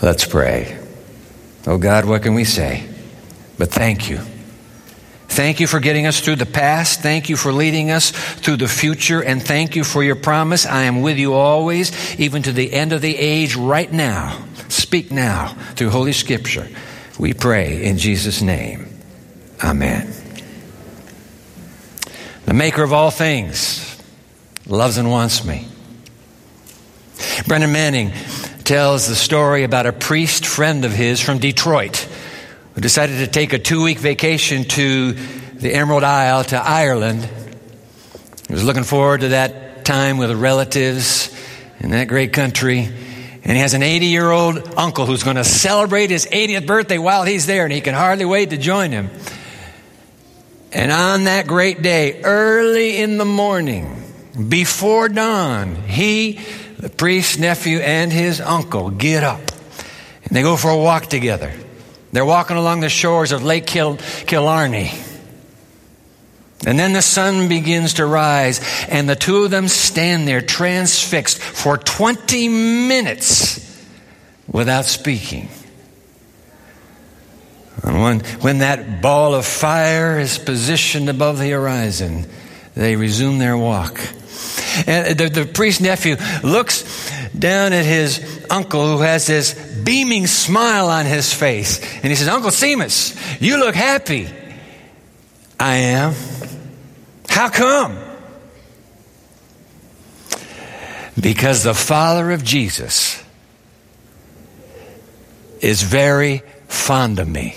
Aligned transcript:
Let's 0.00 0.24
pray. 0.24 0.78
Oh 1.66 1.78
God, 1.78 2.04
what 2.04 2.22
can 2.22 2.34
we 2.34 2.44
say? 2.44 2.88
But 3.58 3.70
thank 3.70 4.08
you. 4.08 4.20
Thank 5.28 5.60
you 5.60 5.66
for 5.66 5.78
getting 5.78 6.06
us 6.06 6.20
through 6.20 6.36
the 6.36 6.46
past. 6.46 7.00
Thank 7.00 7.28
you 7.28 7.36
for 7.36 7.52
leading 7.52 7.90
us 7.90 8.10
through 8.10 8.56
the 8.56 8.68
future. 8.68 9.22
And 9.22 9.42
thank 9.42 9.76
you 9.76 9.84
for 9.84 10.02
your 10.02 10.16
promise. 10.16 10.66
I 10.66 10.84
am 10.84 11.02
with 11.02 11.18
you 11.18 11.34
always, 11.34 12.18
even 12.18 12.42
to 12.42 12.52
the 12.52 12.72
end 12.72 12.92
of 12.92 13.02
the 13.02 13.16
age, 13.16 13.54
right 13.54 13.92
now. 13.92 14.44
Speak 14.68 15.12
now 15.12 15.54
through 15.74 15.90
Holy 15.90 16.12
Scripture. 16.12 16.68
We 17.18 17.34
pray 17.34 17.84
in 17.84 17.98
Jesus' 17.98 18.40
name. 18.40 18.88
Amen. 19.62 20.12
The 22.46 22.54
maker 22.54 22.82
of 22.82 22.92
all 22.92 23.10
things 23.10 24.00
loves 24.66 24.96
and 24.96 25.10
wants 25.10 25.44
me. 25.44 25.68
Brennan 27.46 27.72
Manning 27.72 28.12
tells 28.68 29.08
the 29.08 29.14
story 29.14 29.62
about 29.62 29.86
a 29.86 29.94
priest 29.94 30.44
friend 30.44 30.84
of 30.84 30.92
his 30.92 31.22
from 31.22 31.38
Detroit 31.38 32.06
who 32.74 32.82
decided 32.82 33.16
to 33.20 33.26
take 33.26 33.54
a 33.54 33.58
two 33.58 33.82
week 33.82 33.96
vacation 33.96 34.64
to 34.64 35.12
the 35.54 35.72
Emerald 35.72 36.04
Isle 36.04 36.44
to 36.44 36.58
Ireland. 36.58 37.26
He 38.46 38.52
was 38.52 38.64
looking 38.64 38.84
forward 38.84 39.22
to 39.22 39.28
that 39.28 39.86
time 39.86 40.18
with 40.18 40.30
relatives 40.32 41.34
in 41.80 41.92
that 41.92 42.08
great 42.08 42.34
country. 42.34 42.80
And 42.80 43.52
he 43.52 43.60
has 43.60 43.72
an 43.72 43.82
80 43.82 44.04
year 44.04 44.30
old 44.30 44.74
uncle 44.76 45.06
who's 45.06 45.22
going 45.22 45.36
to 45.36 45.44
celebrate 45.44 46.10
his 46.10 46.26
80th 46.26 46.66
birthday 46.66 46.98
while 46.98 47.24
he's 47.24 47.46
there, 47.46 47.64
and 47.64 47.72
he 47.72 47.80
can 47.80 47.94
hardly 47.94 48.26
wait 48.26 48.50
to 48.50 48.58
join 48.58 48.90
him. 48.90 49.08
And 50.72 50.92
on 50.92 51.24
that 51.24 51.46
great 51.46 51.80
day, 51.80 52.20
early 52.20 52.98
in 52.98 53.16
the 53.16 53.24
morning, 53.24 54.04
before 54.50 55.08
dawn, 55.08 55.74
he, 55.74 56.38
the 56.78 56.88
priest's 56.88 57.38
nephew, 57.38 57.78
and 57.78 58.12
his 58.12 58.40
uncle 58.40 58.90
get 58.90 59.22
up 59.22 59.40
and 60.28 60.36
they 60.36 60.42
go 60.42 60.56
for 60.56 60.70
a 60.70 60.76
walk 60.76 61.06
together. 61.06 61.52
They're 62.12 62.24
walking 62.24 62.56
along 62.56 62.80
the 62.80 62.88
shores 62.90 63.32
of 63.32 63.44
Lake 63.44 63.66
Kil- 63.66 63.98
Killarney. 64.26 64.90
And 66.66 66.78
then 66.78 66.92
the 66.92 67.02
sun 67.02 67.48
begins 67.48 67.94
to 67.94 68.04
rise, 68.04 68.60
and 68.88 69.08
the 69.08 69.16
two 69.16 69.44
of 69.44 69.50
them 69.50 69.68
stand 69.68 70.28
there 70.28 70.42
transfixed 70.42 71.38
for 71.38 71.78
20 71.78 72.48
minutes 72.48 73.64
without 74.46 74.84
speaking. 74.84 75.48
And 77.84 78.02
when, 78.02 78.20
when 78.40 78.58
that 78.58 79.00
ball 79.00 79.34
of 79.34 79.46
fire 79.46 80.18
is 80.18 80.36
positioned 80.36 81.08
above 81.08 81.38
the 81.38 81.50
horizon, 81.50 82.26
they 82.78 82.94
resume 82.94 83.38
their 83.38 83.58
walk. 83.58 84.00
And 84.86 85.18
the, 85.18 85.28
the 85.28 85.46
priest's 85.46 85.80
nephew 85.80 86.16
looks 86.44 87.10
down 87.36 87.72
at 87.72 87.84
his 87.84 88.46
uncle 88.48 88.96
who 88.96 89.02
has 89.02 89.26
this 89.26 89.54
beaming 89.82 90.28
smile 90.28 90.88
on 90.88 91.04
his 91.04 91.34
face. 91.34 91.80
And 91.96 92.04
he 92.04 92.14
says, 92.14 92.28
Uncle 92.28 92.50
Seamus, 92.50 93.40
you 93.40 93.58
look 93.58 93.74
happy. 93.74 94.28
I 95.58 95.74
am. 95.74 96.14
How 97.28 97.48
come? 97.48 97.98
Because 101.20 101.64
the 101.64 101.74
father 101.74 102.30
of 102.30 102.44
Jesus 102.44 103.20
is 105.60 105.82
very 105.82 106.44
fond 106.68 107.18
of 107.18 107.26
me. 107.26 107.56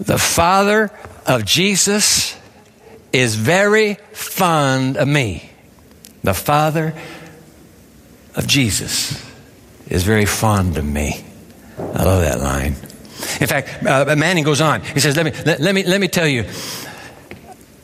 The 0.00 0.16
Father 0.16 0.90
of 1.26 1.44
Jesus 1.44 2.34
is 3.12 3.34
very 3.34 3.94
fond 4.12 4.96
of 4.96 5.08
me. 5.08 5.50
The 6.24 6.34
Father 6.34 6.94
of 8.34 8.46
Jesus 8.46 9.22
is 9.88 10.04
very 10.04 10.24
fond 10.24 10.76
of 10.76 10.84
me. 10.84 11.24
I 11.78 12.04
love 12.04 12.22
that 12.22 12.40
line. 12.40 12.74
In 13.40 13.46
fact, 13.46 13.84
uh, 13.84 14.14
Manning 14.16 14.44
goes 14.44 14.60
on. 14.60 14.82
He 14.82 15.00
says, 15.00 15.16
let 15.16 15.26
me, 15.26 15.32
let, 15.44 15.60
let, 15.60 15.74
me, 15.74 15.84
let 15.84 16.00
me 16.00 16.08
tell 16.08 16.26
you. 16.26 16.44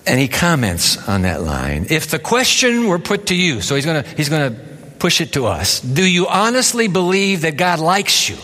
And 0.07 0.19
he 0.19 0.29
comments 0.29 1.09
on 1.09 1.23
that 1.23 1.43
line. 1.43 1.87
If 1.91 2.09
the 2.09 2.19
question 2.19 2.89
were 2.89 2.99
put 2.99 3.27
to 3.27 3.35
you, 3.35 3.61
so 3.61 3.75
he's 3.75 3.85
going 3.85 4.03
to 4.03 4.09
he's 4.17 4.31
going 4.31 4.55
to 4.55 4.61
push 4.99 5.21
it 5.21 5.35
to 5.35 5.47
us. 5.47 5.81
Do 5.81 6.03
you 6.03 6.27
honestly 6.27 6.89
believe 6.89 7.43
that 7.43 7.59
God 7.59 7.79
likes 7.79 8.29
you? 8.29 8.37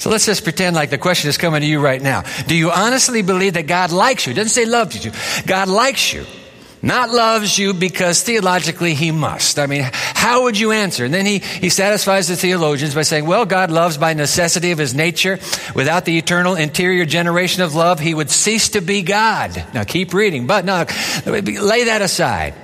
So 0.00 0.08
let's 0.08 0.24
just 0.24 0.44
pretend 0.44 0.74
like 0.74 0.88
the 0.88 0.96
question 0.96 1.28
is 1.28 1.36
coming 1.36 1.60
to 1.60 1.66
you 1.66 1.78
right 1.78 2.00
now. 2.00 2.22
Do 2.46 2.56
you 2.56 2.70
honestly 2.70 3.20
believe 3.20 3.52
that 3.52 3.66
God 3.66 3.92
likes 3.92 4.26
you? 4.26 4.32
It 4.32 4.36
doesn't 4.36 4.48
say 4.48 4.64
loves 4.64 5.04
you. 5.04 5.12
God 5.46 5.68
likes 5.68 6.14
you. 6.14 6.24
Not 6.80 7.10
loves 7.10 7.58
you 7.58 7.74
because 7.74 8.22
theologically 8.22 8.94
he 8.94 9.10
must. 9.10 9.58
I 9.58 9.66
mean, 9.66 9.82
how 9.92 10.44
would 10.44 10.58
you 10.58 10.72
answer? 10.72 11.04
And 11.04 11.12
then 11.12 11.26
he, 11.26 11.40
he 11.40 11.68
satisfies 11.68 12.28
the 12.28 12.36
theologians 12.36 12.94
by 12.94 13.02
saying, 13.02 13.26
well, 13.26 13.44
God 13.44 13.70
loves 13.70 13.98
by 13.98 14.14
necessity 14.14 14.70
of 14.70 14.78
his 14.78 14.94
nature. 14.94 15.38
Without 15.74 16.06
the 16.06 16.16
eternal 16.16 16.54
interior 16.54 17.04
generation 17.04 17.62
of 17.62 17.74
love, 17.74 18.00
he 18.00 18.14
would 18.14 18.30
cease 18.30 18.70
to 18.70 18.80
be 18.80 19.02
God. 19.02 19.66
Now 19.74 19.84
keep 19.84 20.14
reading, 20.14 20.46
but 20.46 20.64
no, 20.64 20.86
lay 21.26 21.84
that 21.84 22.00
aside. 22.00 22.54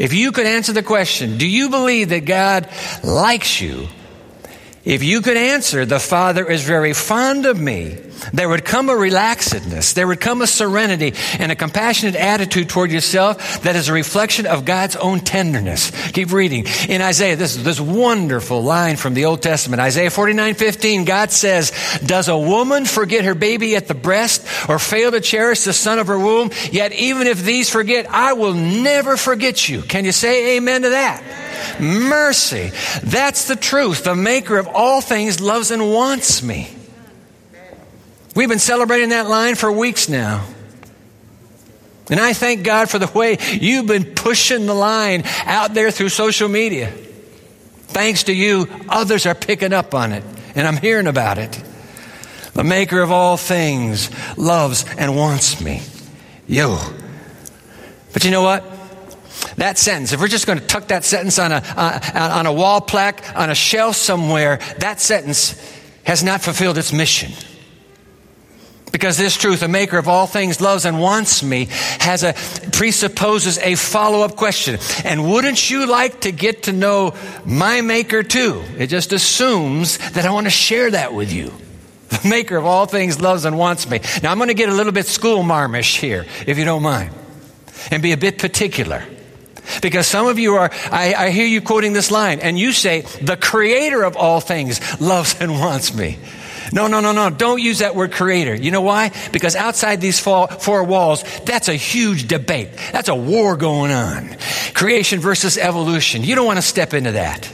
If 0.00 0.12
you 0.12 0.32
could 0.32 0.46
answer 0.46 0.72
the 0.72 0.82
question, 0.82 1.38
do 1.38 1.48
you 1.48 1.70
believe 1.70 2.08
that 2.08 2.24
God 2.24 2.68
likes 3.04 3.60
you? 3.60 3.86
If 4.86 5.02
you 5.02 5.20
could 5.20 5.36
answer, 5.36 5.84
the 5.84 5.98
Father 5.98 6.48
is 6.48 6.62
very 6.62 6.92
fond 6.92 7.44
of 7.44 7.60
me, 7.60 7.98
there 8.32 8.48
would 8.48 8.64
come 8.64 8.88
a 8.88 8.92
relaxedness, 8.92 9.94
there 9.94 10.06
would 10.06 10.20
come 10.20 10.42
a 10.42 10.46
serenity 10.46 11.12
and 11.40 11.50
a 11.50 11.56
compassionate 11.56 12.14
attitude 12.14 12.68
toward 12.68 12.92
yourself 12.92 13.62
that 13.62 13.74
is 13.74 13.88
a 13.88 13.92
reflection 13.92 14.46
of 14.46 14.64
God's 14.64 14.94
own 14.94 15.18
tenderness. 15.18 15.90
Keep 16.12 16.30
reading. 16.30 16.66
In 16.88 17.02
Isaiah, 17.02 17.34
this, 17.34 17.56
is 17.56 17.64
this 17.64 17.80
wonderful 17.80 18.62
line 18.62 18.94
from 18.94 19.14
the 19.14 19.24
Old 19.24 19.42
Testament, 19.42 19.80
Isaiah 19.80 20.08
49, 20.08 20.54
15, 20.54 21.04
God 21.04 21.32
says, 21.32 21.72
Does 22.06 22.28
a 22.28 22.38
woman 22.38 22.84
forget 22.84 23.24
her 23.24 23.34
baby 23.34 23.74
at 23.74 23.88
the 23.88 23.94
breast 23.94 24.46
or 24.68 24.78
fail 24.78 25.10
to 25.10 25.20
cherish 25.20 25.64
the 25.64 25.72
son 25.72 25.98
of 25.98 26.06
her 26.06 26.18
womb? 26.18 26.52
Yet 26.70 26.92
even 26.92 27.26
if 27.26 27.42
these 27.42 27.68
forget, 27.68 28.08
I 28.08 28.34
will 28.34 28.54
never 28.54 29.16
forget 29.16 29.68
you. 29.68 29.82
Can 29.82 30.04
you 30.04 30.12
say 30.12 30.56
amen 30.58 30.82
to 30.82 30.90
that? 30.90 31.45
Mercy. 31.80 32.70
That's 33.02 33.48
the 33.48 33.56
truth. 33.56 34.04
The 34.04 34.14
maker 34.14 34.58
of 34.58 34.68
all 34.68 35.00
things 35.00 35.40
loves 35.40 35.70
and 35.70 35.90
wants 35.92 36.42
me. 36.42 36.68
We've 38.34 38.48
been 38.48 38.58
celebrating 38.58 39.10
that 39.10 39.28
line 39.28 39.54
for 39.54 39.72
weeks 39.72 40.08
now. 40.08 40.46
And 42.10 42.20
I 42.20 42.34
thank 42.34 42.62
God 42.62 42.88
for 42.88 42.98
the 42.98 43.06
way 43.06 43.38
you've 43.60 43.86
been 43.86 44.04
pushing 44.04 44.66
the 44.66 44.74
line 44.74 45.24
out 45.44 45.74
there 45.74 45.90
through 45.90 46.10
social 46.10 46.48
media. 46.48 46.92
Thanks 47.88 48.24
to 48.24 48.32
you, 48.32 48.68
others 48.88 49.26
are 49.26 49.34
picking 49.34 49.72
up 49.72 49.94
on 49.94 50.12
it, 50.12 50.22
and 50.54 50.66
I'm 50.66 50.76
hearing 50.76 51.06
about 51.06 51.38
it. 51.38 51.60
The 52.52 52.64
maker 52.64 53.00
of 53.00 53.10
all 53.10 53.36
things 53.36 54.10
loves 54.36 54.84
and 54.98 55.16
wants 55.16 55.60
me. 55.60 55.82
You. 56.46 56.78
But 58.12 58.24
you 58.24 58.30
know 58.30 58.42
what? 58.42 58.64
That 59.56 59.78
sentence, 59.78 60.12
if 60.12 60.20
we're 60.20 60.28
just 60.28 60.46
going 60.46 60.58
to 60.58 60.66
tuck 60.66 60.88
that 60.88 61.04
sentence 61.04 61.38
on 61.38 61.50
a, 61.50 61.56
uh, 61.56 62.30
on 62.34 62.46
a 62.46 62.52
wall 62.52 62.80
plaque, 62.80 63.34
on 63.34 63.48
a 63.48 63.54
shelf 63.54 63.96
somewhere, 63.96 64.58
that 64.78 65.00
sentence 65.00 65.60
has 66.04 66.22
not 66.22 66.42
fulfilled 66.42 66.76
its 66.76 66.92
mission. 66.92 67.32
Because 68.92 69.18
this 69.18 69.36
truth, 69.36 69.60
the 69.60 69.68
maker 69.68 69.98
of 69.98 70.08
all 70.08 70.26
things 70.26 70.60
loves 70.60 70.84
and 70.84 71.00
wants 71.00 71.42
me, 71.42 71.68
has 72.00 72.22
a, 72.22 72.34
presupposes 72.72 73.58
a 73.58 73.74
follow-up 73.74 74.36
question. 74.36 74.78
And 75.04 75.30
wouldn't 75.30 75.70
you 75.70 75.86
like 75.86 76.22
to 76.22 76.32
get 76.32 76.64
to 76.64 76.72
know 76.72 77.14
my 77.44 77.80
maker 77.80 78.22
too? 78.22 78.62
It 78.78 78.86
just 78.86 79.12
assumes 79.12 79.98
that 80.12 80.24
I 80.24 80.30
want 80.30 80.46
to 80.46 80.50
share 80.50 80.90
that 80.90 81.12
with 81.12 81.32
you. 81.32 81.52
The 82.08 82.28
maker 82.28 82.56
of 82.56 82.64
all 82.64 82.86
things 82.86 83.20
loves 83.20 83.44
and 83.44 83.58
wants 83.58 83.88
me. 83.88 84.00
Now 84.22 84.30
I'm 84.30 84.38
going 84.38 84.48
to 84.48 84.54
get 84.54 84.68
a 84.68 84.74
little 84.74 84.92
bit 84.92 85.06
school 85.06 85.42
marmish 85.42 85.98
here, 85.98 86.24
if 86.46 86.56
you 86.56 86.64
don't 86.64 86.82
mind, 86.82 87.10
and 87.90 88.02
be 88.02 88.12
a 88.12 88.16
bit 88.16 88.38
particular. 88.38 89.02
Because 89.82 90.06
some 90.06 90.26
of 90.26 90.38
you 90.38 90.54
are, 90.54 90.70
I, 90.90 91.14
I, 91.14 91.30
hear 91.30 91.46
you 91.46 91.60
quoting 91.60 91.92
this 91.92 92.10
line, 92.10 92.40
and 92.40 92.58
you 92.58 92.72
say, 92.72 93.02
the 93.22 93.36
creator 93.36 94.02
of 94.02 94.16
all 94.16 94.40
things 94.40 95.00
loves 95.00 95.36
and 95.40 95.52
wants 95.52 95.94
me. 95.94 96.18
No, 96.72 96.88
no, 96.88 97.00
no, 97.00 97.12
no. 97.12 97.30
Don't 97.30 97.60
use 97.60 97.78
that 97.78 97.94
word 97.94 98.12
creator. 98.12 98.54
You 98.54 98.70
know 98.70 98.80
why? 98.80 99.12
Because 99.32 99.54
outside 99.54 100.00
these 100.00 100.18
four, 100.18 100.48
four 100.48 100.82
walls, 100.84 101.24
that's 101.44 101.68
a 101.68 101.74
huge 101.74 102.26
debate. 102.26 102.70
That's 102.92 103.08
a 103.08 103.14
war 103.14 103.56
going 103.56 103.92
on. 103.92 104.36
Creation 104.74 105.20
versus 105.20 105.58
evolution. 105.58 106.24
You 106.24 106.34
don't 106.34 106.46
want 106.46 106.58
to 106.58 106.62
step 106.62 106.92
into 106.92 107.12
that. 107.12 107.50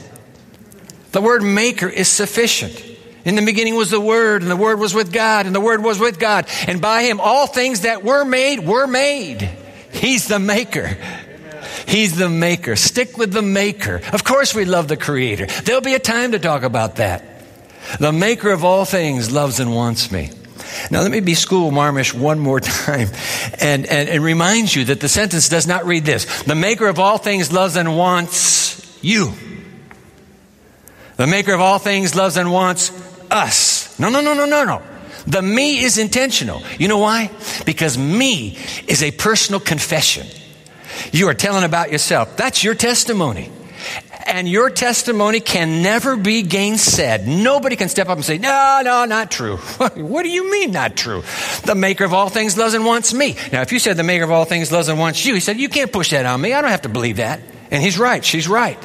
The 1.12 1.20
word 1.20 1.42
maker 1.42 1.88
is 1.88 2.08
sufficient. 2.08 2.92
In 3.24 3.36
the 3.36 3.42
beginning 3.42 3.76
was 3.76 3.90
the 3.90 4.00
Word, 4.00 4.42
and 4.42 4.50
the 4.50 4.56
Word 4.56 4.80
was 4.80 4.94
with 4.94 5.12
God, 5.12 5.46
and 5.46 5.54
the 5.54 5.60
Word 5.60 5.82
was 5.82 5.98
with 5.98 6.18
God. 6.18 6.46
And 6.66 6.80
by 6.80 7.02
Him, 7.04 7.20
all 7.20 7.46
things 7.46 7.82
that 7.82 8.02
were 8.02 8.24
made 8.24 8.66
were 8.66 8.86
made. 8.86 9.48
He's 9.92 10.26
the 10.26 10.40
maker. 10.40 10.96
He's 11.86 12.16
the 12.16 12.28
maker. 12.28 12.76
Stick 12.76 13.18
with 13.18 13.32
the 13.32 13.42
maker. 13.42 14.00
Of 14.12 14.24
course, 14.24 14.54
we 14.54 14.64
love 14.64 14.88
the 14.88 14.96
creator. 14.96 15.46
There'll 15.46 15.80
be 15.80 15.94
a 15.94 15.98
time 15.98 16.32
to 16.32 16.38
talk 16.38 16.62
about 16.62 16.96
that. 16.96 17.24
The 17.98 18.12
maker 18.12 18.50
of 18.50 18.64
all 18.64 18.84
things 18.84 19.30
loves 19.30 19.60
and 19.60 19.74
wants 19.74 20.10
me. 20.10 20.30
Now, 20.90 21.02
let 21.02 21.10
me 21.10 21.20
be 21.20 21.34
school 21.34 21.70
marmish 21.70 22.14
one 22.14 22.38
more 22.38 22.60
time 22.60 23.08
and, 23.60 23.86
and, 23.86 24.08
and 24.08 24.24
remind 24.24 24.74
you 24.74 24.84
that 24.86 25.00
the 25.00 25.08
sentence 25.08 25.48
does 25.48 25.66
not 25.66 25.84
read 25.84 26.04
this 26.04 26.42
The 26.44 26.54
maker 26.54 26.86
of 26.86 26.98
all 26.98 27.18
things 27.18 27.52
loves 27.52 27.76
and 27.76 27.96
wants 27.96 28.98
you. 29.02 29.32
The 31.16 31.26
maker 31.26 31.52
of 31.52 31.60
all 31.60 31.78
things 31.78 32.14
loves 32.14 32.36
and 32.36 32.50
wants 32.50 32.90
us. 33.30 33.98
No, 33.98 34.08
no, 34.08 34.20
no, 34.20 34.34
no, 34.34 34.46
no, 34.46 34.64
no. 34.64 34.82
The 35.26 35.42
me 35.42 35.84
is 35.84 35.98
intentional. 35.98 36.62
You 36.78 36.88
know 36.88 36.98
why? 36.98 37.30
Because 37.64 37.96
me 37.96 38.58
is 38.88 39.02
a 39.02 39.10
personal 39.10 39.60
confession. 39.60 40.26
You 41.12 41.28
are 41.28 41.34
telling 41.34 41.64
about 41.64 41.92
yourself. 41.92 42.36
That's 42.36 42.62
your 42.62 42.74
testimony. 42.74 43.50
And 44.26 44.48
your 44.48 44.70
testimony 44.70 45.40
can 45.40 45.82
never 45.82 46.16
be 46.16 46.42
gainsaid. 46.44 47.26
Nobody 47.26 47.76
can 47.76 47.88
step 47.88 48.08
up 48.08 48.16
and 48.16 48.24
say, 48.24 48.38
No, 48.38 48.80
no, 48.84 49.04
not 49.04 49.30
true. 49.30 49.56
what 49.96 50.22
do 50.22 50.28
you 50.28 50.50
mean, 50.50 50.70
not 50.70 50.96
true? 50.96 51.22
The 51.64 51.74
maker 51.74 52.04
of 52.04 52.14
all 52.14 52.28
things 52.28 52.56
loves 52.56 52.74
and 52.74 52.84
wants 52.84 53.12
me. 53.12 53.36
Now, 53.52 53.62
if 53.62 53.72
you 53.72 53.78
said 53.78 53.96
the 53.96 54.04
maker 54.04 54.24
of 54.24 54.30
all 54.30 54.44
things 54.44 54.70
loves 54.70 54.88
and 54.88 54.98
wants 54.98 55.24
you, 55.26 55.34
he 55.34 55.40
said, 55.40 55.58
You 55.58 55.68
can't 55.68 55.92
push 55.92 56.10
that 56.10 56.24
on 56.24 56.40
me. 56.40 56.52
I 56.52 56.60
don't 56.60 56.70
have 56.70 56.82
to 56.82 56.88
believe 56.88 57.16
that. 57.16 57.40
And 57.70 57.82
he's 57.82 57.98
right. 57.98 58.24
She's 58.24 58.48
right. 58.48 58.78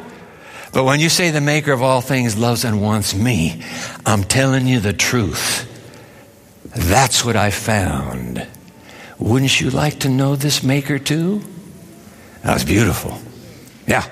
But 0.73 0.83
when 0.83 0.99
you 0.99 1.09
say 1.09 1.31
the 1.31 1.41
maker 1.41 1.71
of 1.71 1.81
all 1.81 2.01
things 2.01 2.37
loves 2.37 2.65
and 2.65 2.81
wants 2.81 3.15
me, 3.15 3.63
I'm 4.05 4.23
telling 4.23 4.67
you 4.67 4.79
the 4.79 4.93
truth. 4.93 5.65
That's 6.75 7.23
what 7.23 7.35
I 7.35 7.51
found. 7.51 8.45
Wouldn't 9.19 9.59
you 9.59 9.69
like 9.69 9.99
to 9.99 10.09
know 10.09 10.35
this 10.35 10.63
maker 10.63 10.99
too? 10.99 11.41
That 12.47 12.53
was 12.53 12.63
beautiful. 12.63 13.19
Yeah. 13.87 14.05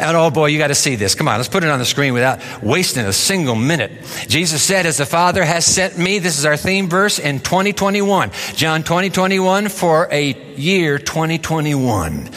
And 0.00 0.16
oh 0.16 0.30
boy, 0.30 0.46
you 0.46 0.56
got 0.56 0.68
to 0.68 0.74
see 0.74 0.96
this. 0.96 1.14
Come 1.14 1.28
on, 1.28 1.36
let's 1.36 1.50
put 1.50 1.62
it 1.62 1.68
on 1.68 1.78
the 1.78 1.84
screen 1.84 2.14
without 2.14 2.40
wasting 2.62 3.04
a 3.04 3.12
single 3.12 3.54
minute. 3.54 3.92
Jesus 4.28 4.62
said, 4.62 4.86
As 4.86 4.96
the 4.96 5.04
Father 5.04 5.44
has 5.44 5.66
sent 5.66 5.98
me, 5.98 6.18
this 6.18 6.38
is 6.38 6.46
our 6.46 6.56
theme 6.56 6.88
verse 6.88 7.18
in 7.18 7.40
2021. 7.40 8.30
John 8.54 8.82
2021 8.82 9.68
for 9.68 10.08
a 10.10 10.32
year 10.56 10.98
2021. 10.98 12.30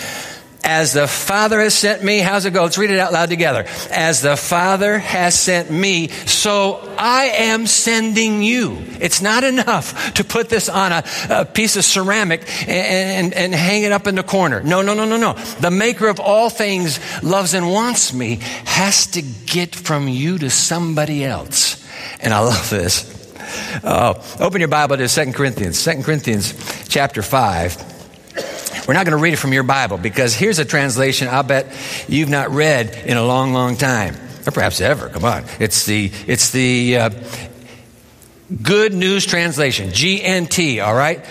As 0.65 0.93
the 0.93 1.07
Father 1.07 1.59
has 1.59 1.75
sent 1.75 2.03
me, 2.03 2.19
how's 2.19 2.45
it 2.45 2.51
go? 2.51 2.63
Let's 2.63 2.79
read 2.79 2.89
it 2.89 2.97
out 2.97 3.13
loud 3.13 3.29
together. 3.29 3.65
As 3.91 4.23
the 4.23 4.35
Father 4.35 4.97
has 4.97 5.39
sent 5.39 5.69
me, 5.69 6.07
so 6.07 6.95
I 6.97 7.25
am 7.25 7.67
sending 7.67 8.41
you. 8.41 8.83
It's 8.99 9.21
not 9.21 9.43
enough 9.43 10.15
to 10.15 10.23
put 10.23 10.49
this 10.49 10.67
on 10.67 10.91
a, 10.91 11.03
a 11.29 11.45
piece 11.45 11.75
of 11.75 11.85
ceramic 11.85 12.41
and, 12.67 13.25
and, 13.25 13.33
and 13.35 13.53
hang 13.53 13.83
it 13.83 13.91
up 13.91 14.07
in 14.07 14.15
the 14.15 14.23
corner. 14.23 14.63
No, 14.63 14.81
no, 14.81 14.95
no, 14.95 15.05
no, 15.05 15.17
no. 15.17 15.33
The 15.59 15.69
maker 15.69 16.07
of 16.07 16.19
all 16.19 16.49
things 16.49 16.99
loves 17.21 17.53
and 17.53 17.69
wants 17.69 18.11
me 18.11 18.39
has 18.65 19.05
to 19.07 19.21
get 19.21 19.75
from 19.75 20.07
you 20.07 20.39
to 20.39 20.49
somebody 20.49 21.23
else. 21.23 21.85
And 22.21 22.33
I 22.33 22.39
love 22.39 22.71
this. 22.71 23.13
Uh, 23.83 24.19
open 24.39 24.61
your 24.61 24.67
Bible 24.67 24.97
to 24.97 25.07
2 25.07 25.31
Corinthians, 25.33 25.83
2 25.83 26.01
Corinthians 26.01 26.87
chapter 26.87 27.21
5. 27.21 27.94
We're 28.87 28.93
not 28.93 29.05
going 29.05 29.17
to 29.17 29.21
read 29.21 29.33
it 29.33 29.37
from 29.37 29.51
your 29.51 29.63
Bible 29.63 29.97
because 29.97 30.35
here's 30.35 30.59
a 30.59 30.65
translation 30.65 31.27
I'll 31.27 31.43
bet 31.43 31.75
you've 32.07 32.29
not 32.29 32.51
read 32.51 32.95
in 33.05 33.17
a 33.17 33.23
long, 33.23 33.51
long 33.53 33.77
time, 33.77 34.15
or 34.45 34.51
perhaps 34.51 34.79
ever. 34.79 35.09
Come 35.09 35.25
on. 35.25 35.43
It's 35.59 35.85
the, 35.85 36.11
it's 36.27 36.51
the 36.51 36.97
uh, 36.97 37.09
Good 38.61 38.93
News 38.93 39.25
Translation, 39.25 39.89
GNT, 39.89 40.85
all 40.85 40.93
right? 40.93 41.25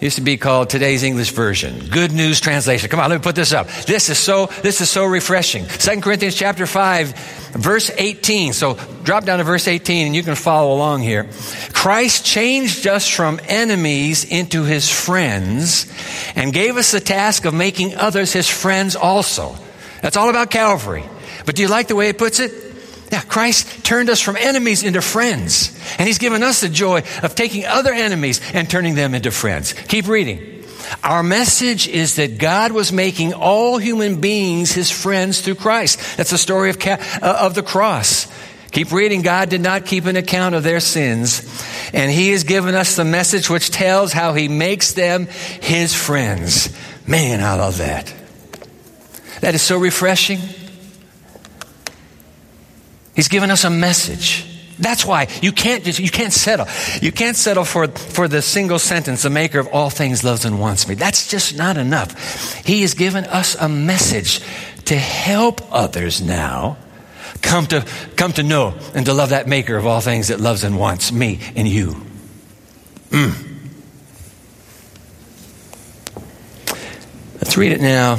Used 0.00 0.16
to 0.16 0.22
be 0.22 0.36
called 0.36 0.70
today's 0.70 1.02
English 1.02 1.30
version. 1.30 1.78
Good 1.90 2.12
news 2.12 2.40
translation. 2.40 2.88
Come 2.88 3.00
on, 3.00 3.10
let 3.10 3.20
me 3.20 3.22
put 3.22 3.36
this 3.36 3.52
up. 3.52 3.68
This 3.68 4.08
is 4.08 4.18
so, 4.18 4.46
this 4.62 4.80
is 4.80 4.88
so 4.88 5.04
refreshing. 5.04 5.64
Second 5.68 6.02
Corinthians 6.02 6.34
chapter 6.34 6.66
5, 6.66 7.08
verse 7.52 7.90
18. 7.94 8.54
So 8.54 8.78
drop 9.02 9.24
down 9.24 9.38
to 9.38 9.44
verse 9.44 9.68
18 9.68 10.06
and 10.06 10.16
you 10.16 10.22
can 10.22 10.36
follow 10.36 10.74
along 10.74 11.02
here. 11.02 11.28
Christ 11.72 12.24
changed 12.24 12.86
us 12.86 13.06
from 13.06 13.40
enemies 13.46 14.24
into 14.24 14.64
his 14.64 14.90
friends 14.90 15.92
and 16.34 16.52
gave 16.52 16.78
us 16.78 16.92
the 16.92 17.00
task 17.00 17.44
of 17.44 17.52
making 17.52 17.94
others 17.96 18.32
his 18.32 18.48
friends 18.48 18.96
also. 18.96 19.54
That's 20.00 20.16
all 20.16 20.30
about 20.30 20.50
Calvary. 20.50 21.04
But 21.44 21.56
do 21.56 21.62
you 21.62 21.68
like 21.68 21.88
the 21.88 21.96
way 21.96 22.08
it 22.08 22.16
puts 22.16 22.40
it? 22.40 22.69
Yeah, 23.10 23.22
Christ 23.22 23.84
turned 23.84 24.08
us 24.08 24.20
from 24.20 24.36
enemies 24.36 24.84
into 24.84 25.02
friends. 25.02 25.76
And 25.98 26.06
He's 26.06 26.18
given 26.18 26.42
us 26.42 26.60
the 26.60 26.68
joy 26.68 27.02
of 27.22 27.34
taking 27.34 27.66
other 27.66 27.92
enemies 27.92 28.40
and 28.54 28.70
turning 28.70 28.94
them 28.94 29.14
into 29.14 29.30
friends. 29.30 29.72
Keep 29.72 30.06
reading. 30.06 30.64
Our 31.02 31.22
message 31.22 31.88
is 31.88 32.16
that 32.16 32.38
God 32.38 32.72
was 32.72 32.92
making 32.92 33.34
all 33.34 33.78
human 33.78 34.20
beings 34.20 34.72
His 34.72 34.90
friends 34.90 35.40
through 35.40 35.56
Christ. 35.56 36.16
That's 36.16 36.30
the 36.30 36.38
story 36.38 36.70
of, 36.70 36.78
uh, 36.86 36.98
of 37.22 37.54
the 37.54 37.62
cross. 37.62 38.28
Keep 38.70 38.92
reading. 38.92 39.22
God 39.22 39.48
did 39.48 39.60
not 39.60 39.86
keep 39.86 40.04
an 40.04 40.14
account 40.14 40.54
of 40.54 40.62
their 40.62 40.80
sins. 40.80 41.42
And 41.92 42.10
He 42.10 42.30
has 42.30 42.44
given 42.44 42.76
us 42.76 42.94
the 42.94 43.04
message 43.04 43.50
which 43.50 43.70
tells 43.70 44.12
how 44.12 44.34
He 44.34 44.46
makes 44.46 44.92
them 44.92 45.26
His 45.26 45.94
friends. 45.94 46.72
Man, 47.06 47.40
I 47.40 47.54
love 47.56 47.78
that. 47.78 48.14
That 49.40 49.54
is 49.54 49.62
so 49.62 49.78
refreshing. 49.78 50.38
He's 53.20 53.28
given 53.28 53.50
us 53.50 53.64
a 53.64 53.70
message. 53.70 54.46
That's 54.78 55.04
why 55.04 55.28
you 55.42 55.52
can't 55.52 55.84
just, 55.84 55.98
you 55.98 56.08
can't 56.08 56.32
settle. 56.32 56.66
You 57.02 57.12
can't 57.12 57.36
settle 57.36 57.66
for, 57.66 57.86
for 57.88 58.28
the 58.28 58.40
single 58.40 58.78
sentence, 58.78 59.24
the 59.24 59.28
maker 59.28 59.58
of 59.58 59.68
all 59.74 59.90
things 59.90 60.24
loves 60.24 60.46
and 60.46 60.58
wants 60.58 60.88
me. 60.88 60.94
That's 60.94 61.28
just 61.28 61.54
not 61.54 61.76
enough. 61.76 62.64
He 62.64 62.80
has 62.80 62.94
given 62.94 63.26
us 63.26 63.56
a 63.56 63.68
message 63.68 64.40
to 64.86 64.96
help 64.96 65.60
others 65.70 66.22
now 66.22 66.78
come 67.42 67.66
to, 67.66 67.84
come 68.16 68.32
to 68.32 68.42
know 68.42 68.74
and 68.94 69.04
to 69.04 69.12
love 69.12 69.28
that 69.28 69.46
maker 69.46 69.76
of 69.76 69.86
all 69.86 70.00
things 70.00 70.28
that 70.28 70.40
loves 70.40 70.64
and 70.64 70.78
wants 70.78 71.12
me 71.12 71.40
and 71.54 71.68
you. 71.68 71.96
Mm. 73.10 73.46
Let's 77.34 77.58
read 77.58 77.72
it 77.72 77.82
now 77.82 78.16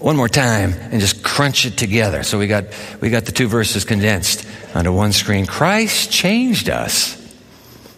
one 0.00 0.16
more 0.16 0.28
time 0.28 0.72
and 0.72 1.00
just 1.00 1.22
crunch 1.22 1.66
it 1.66 1.76
together. 1.76 2.22
So 2.22 2.38
we 2.38 2.46
got, 2.46 2.64
we 3.00 3.10
got 3.10 3.26
the 3.26 3.32
two 3.32 3.48
verses 3.48 3.84
condensed 3.84 4.46
onto 4.74 4.92
one 4.92 5.12
screen. 5.12 5.46
Christ 5.46 6.10
changed 6.10 6.68
us 6.68 7.16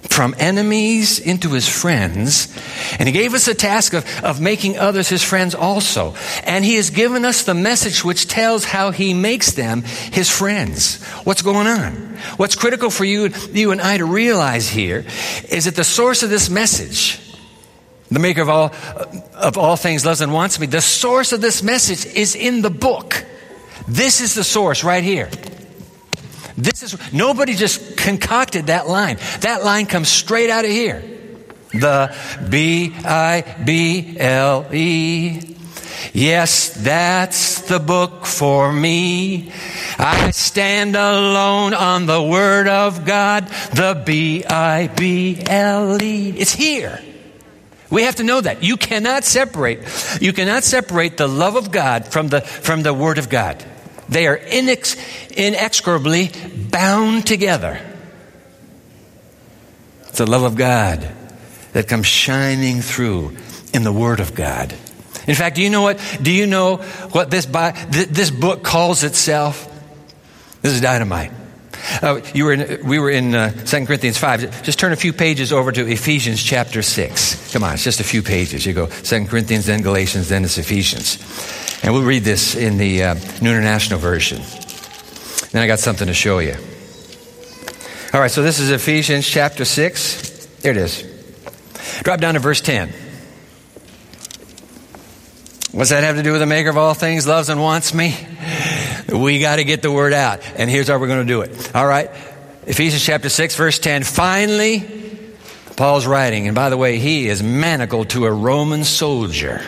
from 0.02 0.34
enemies 0.38 1.19
into 1.20 1.50
his 1.50 1.69
friends, 1.69 2.54
and 2.99 3.08
he 3.08 3.12
gave 3.12 3.34
us 3.34 3.49
a 3.49 3.54
task 3.54 3.94
of, 3.94 4.04
of 4.25 4.40
making 4.40 4.78
others 4.78 5.08
his 5.08 5.22
friends 5.22 5.54
also. 5.54 6.14
And 6.44 6.64
he 6.64 6.75
has 6.75 6.90
given 6.90 7.25
us 7.25 7.44
the 7.44 7.54
message 7.54 8.05
which 8.05 8.26
tells 8.26 8.64
how 8.64 8.90
he 8.90 9.14
makes 9.14 9.52
them 9.52 9.82
his 9.82 10.28
friends. 10.28 11.02
What's 11.25 11.43
going 11.43 11.66
on? 11.66 11.93
What's 12.37 12.56
critical 12.56 12.90
for 12.90 13.05
you, 13.05 13.31
you 13.52 13.70
and 13.70 13.81
I 13.81 13.98
to 13.98 14.05
realize 14.05 14.69
here 14.69 15.05
is 15.48 15.64
that 15.64 15.76
the 15.76 15.84
source 15.84 16.22
of 16.22 16.31
this 16.31 16.50
message 16.50 17.21
the 18.12 18.19
maker 18.19 18.43
of 18.43 18.49
all, 18.49 18.73
of 19.35 19.56
all 19.59 19.76
things 19.76 20.05
loves 20.05 20.20
and 20.20 20.32
wants 20.32 20.59
me. 20.59 20.67
The 20.67 20.81
source 20.81 21.32
of 21.32 21.41
this 21.41 21.62
message 21.62 22.06
is 22.14 22.35
in 22.35 22.62
the 22.62 22.70
book. 22.70 23.25
This 23.88 24.20
is 24.20 24.35
the 24.35 24.44
source 24.44 24.85
right 24.85 25.03
here. 25.03 25.31
This 26.56 26.82
is, 26.82 27.12
nobody 27.12 27.55
just 27.55 27.97
concocted 27.97 28.67
that 28.67 28.87
line. 28.87 29.19
That 29.41 29.64
line 29.64 29.87
comes 29.87 30.09
straight 30.09 30.51
out 30.51 30.65
of 30.65 30.70
here. 30.70 31.03
The 31.72 32.15
B 32.51 32.93
I 33.03 33.63
B 33.65 34.17
L 34.19 34.67
E. 34.72 35.56
Yes, 36.13 36.70
that's 36.75 37.63
the 37.63 37.79
book 37.79 38.27
for 38.27 38.70
me. 38.70 39.53
I 39.98 40.31
stand 40.32 40.94
alone 40.94 41.72
on 41.72 42.05
the 42.05 42.22
Word 42.22 42.69
of 42.69 43.06
God. 43.06 43.46
The 43.72 44.03
B 44.05 44.44
I 44.44 44.89
B 44.89 45.43
L 45.46 46.03
E. 46.03 46.31
It's 46.36 46.53
here. 46.53 47.01
We 47.93 48.05
have 48.05 48.17
to 48.17 48.25
know 48.25 48.41
that. 48.41 48.63
You 48.63 48.79
cannot 48.79 49.22
separate, 49.22 49.81
you 50.19 50.32
cannot 50.32 50.65
separate 50.65 51.19
the 51.19 51.29
love 51.29 51.56
of 51.56 51.70
God 51.70 52.06
from 52.06 52.29
the, 52.29 52.41
from 52.41 52.82
the 52.82 52.94
Word 52.94 53.19
of 53.19 53.29
God. 53.29 53.63
They 54.08 54.27
are 54.27 54.39
inex, 54.39 54.96
inexorably 55.31 56.31
bound 56.70 57.27
together. 57.27 57.79
It's 60.08 60.17
the 60.17 60.27
love 60.27 60.43
of 60.43 60.56
God 60.56 61.06
that 61.75 61.87
comes 61.87 62.06
shining 62.06 62.81
through 62.81 63.37
in 63.75 63.84
the 63.84 63.93
Word 63.93 64.20
of 64.20 64.34
God. 64.34 64.72
In 65.27 65.34
fact, 65.34 65.56
do 65.56 65.63
you 65.63 65.69
know 65.69 65.82
what? 65.82 66.01
Do 66.22 66.32
you 66.32 66.46
know 66.46 66.77
what 66.77 67.31
this, 67.31 67.44
this 67.44 68.31
book 68.31 68.63
calls 68.63 69.05
itself? 69.05 69.69
This 70.63 70.72
is 70.72 70.81
dynamite. 70.81 71.42
Uh, 72.01 72.20
you 72.34 72.44
were 72.44 72.53
in, 72.53 72.86
we 72.86 72.98
were 72.98 73.10
in 73.10 73.34
uh, 73.34 73.51
2 73.51 73.86
Corinthians 73.86 74.19
5. 74.19 74.62
Just 74.62 74.79
turn 74.79 74.93
a 74.93 74.96
few 74.96 75.12
pages 75.12 75.53
over 75.53 75.72
to 75.72 75.86
Ephesians 75.86 76.43
chapter 76.43 76.82
6. 76.82 77.53
Come 77.53 77.65
on, 77.65 77.74
it's 77.74 77.84
just 77.84 78.01
a 78.01 78.05
few 78.05 78.22
pages. 78.22 78.65
You 78.65 78.72
go 78.72 78.86
2 78.86 79.27
Corinthians, 79.27 79.67
then 79.67 79.82
Galatians, 79.82 80.29
then 80.29 80.44
it's 80.44 80.58
Ephesians. 80.58 81.19
And 81.82 81.93
we'll 81.93 82.05
read 82.05 82.22
this 82.22 82.55
in 82.55 82.79
the 82.79 83.03
uh, 83.03 83.15
New 83.41 83.51
International 83.51 83.98
Version. 83.98 84.41
Then 85.51 85.62
I 85.62 85.67
got 85.67 85.81
something 85.81 86.06
to 86.06 86.15
show 86.15 86.39
you. 86.39 86.55
All 88.15 88.20
right, 88.20 88.31
so 88.31 88.43
this 88.43 88.58
is 88.58 88.70
Ephesians 88.70 89.27
chapter 89.27 89.65
6. 89.65 90.46
There 90.62 90.72
it 90.72 90.77
is. 90.77 91.05
Drop 92.03 92.20
down 92.20 92.34
to 92.34 92.41
verse 92.41 92.60
10. 92.60 92.93
What's 95.72 95.91
that 95.91 96.05
have 96.05 96.17
to 96.17 96.22
do 96.22 96.32
with 96.32 96.41
the 96.41 96.46
maker 96.46 96.69
of 96.69 96.77
all 96.77 96.94
things, 96.94 97.27
loves 97.27 97.48
and 97.48 97.60
wants 97.60 97.94
me? 97.94 98.15
We 99.12 99.40
got 99.40 99.56
to 99.56 99.64
get 99.64 99.82
the 99.82 99.92
word 99.92 100.12
out. 100.12 100.40
And 100.56 100.70
here's 100.70 100.88
how 100.88 100.98
we're 100.98 101.06
going 101.06 101.26
to 101.26 101.32
do 101.32 101.42
it. 101.42 101.74
All 101.74 101.86
right. 101.86 102.10
Ephesians 102.66 103.04
chapter 103.04 103.28
6, 103.28 103.56
verse 103.56 103.78
10. 103.78 104.04
Finally, 104.04 105.02
Paul's 105.76 106.06
writing, 106.06 106.46
and 106.46 106.54
by 106.54 106.70
the 106.70 106.76
way, 106.76 106.98
he 106.98 107.28
is 107.28 107.42
manacled 107.42 108.10
to 108.10 108.24
a 108.24 108.32
Roman 108.32 108.84
soldier. 108.84 109.62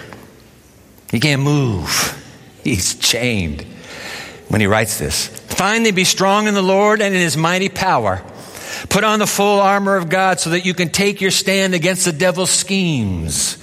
He 1.10 1.20
can't 1.20 1.42
move, 1.42 2.20
he's 2.64 2.94
chained 2.96 3.62
when 4.48 4.60
he 4.60 4.66
writes 4.66 4.98
this. 4.98 5.26
Finally, 5.26 5.92
be 5.92 6.04
strong 6.04 6.46
in 6.46 6.54
the 6.54 6.62
Lord 6.62 7.00
and 7.00 7.14
in 7.14 7.20
his 7.20 7.36
mighty 7.36 7.68
power. 7.68 8.22
Put 8.88 9.04
on 9.04 9.18
the 9.18 9.26
full 9.26 9.60
armor 9.60 9.96
of 9.96 10.08
God 10.08 10.40
so 10.40 10.50
that 10.50 10.64
you 10.64 10.74
can 10.74 10.88
take 10.88 11.20
your 11.20 11.30
stand 11.30 11.74
against 11.74 12.04
the 12.04 12.12
devil's 12.12 12.50
schemes. 12.50 13.58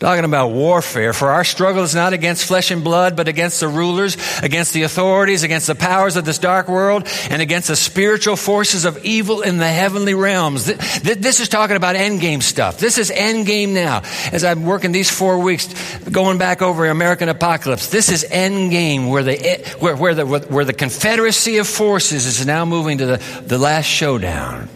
Talking 0.00 0.24
about 0.24 0.48
warfare. 0.48 1.12
For 1.12 1.30
our 1.30 1.44
struggle 1.44 1.82
is 1.82 1.94
not 1.94 2.12
against 2.12 2.44
flesh 2.44 2.70
and 2.70 2.82
blood, 2.82 3.16
but 3.16 3.28
against 3.28 3.60
the 3.60 3.68
rulers, 3.68 4.16
against 4.42 4.72
the 4.72 4.82
authorities, 4.82 5.44
against 5.44 5.66
the 5.66 5.74
powers 5.74 6.16
of 6.16 6.24
this 6.24 6.38
dark 6.38 6.68
world, 6.68 7.06
and 7.30 7.40
against 7.40 7.68
the 7.68 7.76
spiritual 7.76 8.36
forces 8.36 8.84
of 8.84 9.04
evil 9.04 9.42
in 9.42 9.58
the 9.58 9.68
heavenly 9.68 10.14
realms. 10.14 10.66
This 10.66 11.40
is 11.40 11.48
talking 11.48 11.76
about 11.76 11.96
endgame 11.96 12.42
stuff. 12.42 12.78
This 12.78 12.98
is 12.98 13.10
endgame 13.10 13.68
now. 13.70 14.02
As 14.32 14.42
I'm 14.44 14.64
working 14.64 14.92
these 14.92 15.10
four 15.10 15.38
weeks, 15.38 15.72
going 16.00 16.38
back 16.38 16.60
over 16.60 16.86
American 16.86 17.28
Apocalypse, 17.28 17.88
this 17.90 18.10
is 18.10 18.24
endgame 18.24 19.10
where 19.10 19.22
the, 19.22 19.76
where, 19.78 19.96
where 19.96 20.14
the, 20.14 20.26
where 20.26 20.64
the 20.64 20.72
confederacy 20.72 21.58
of 21.58 21.68
forces 21.68 22.26
is 22.26 22.44
now 22.44 22.64
moving 22.64 22.98
to 22.98 23.06
the, 23.06 23.42
the 23.46 23.58
last 23.58 23.86
showdown. 23.86 24.68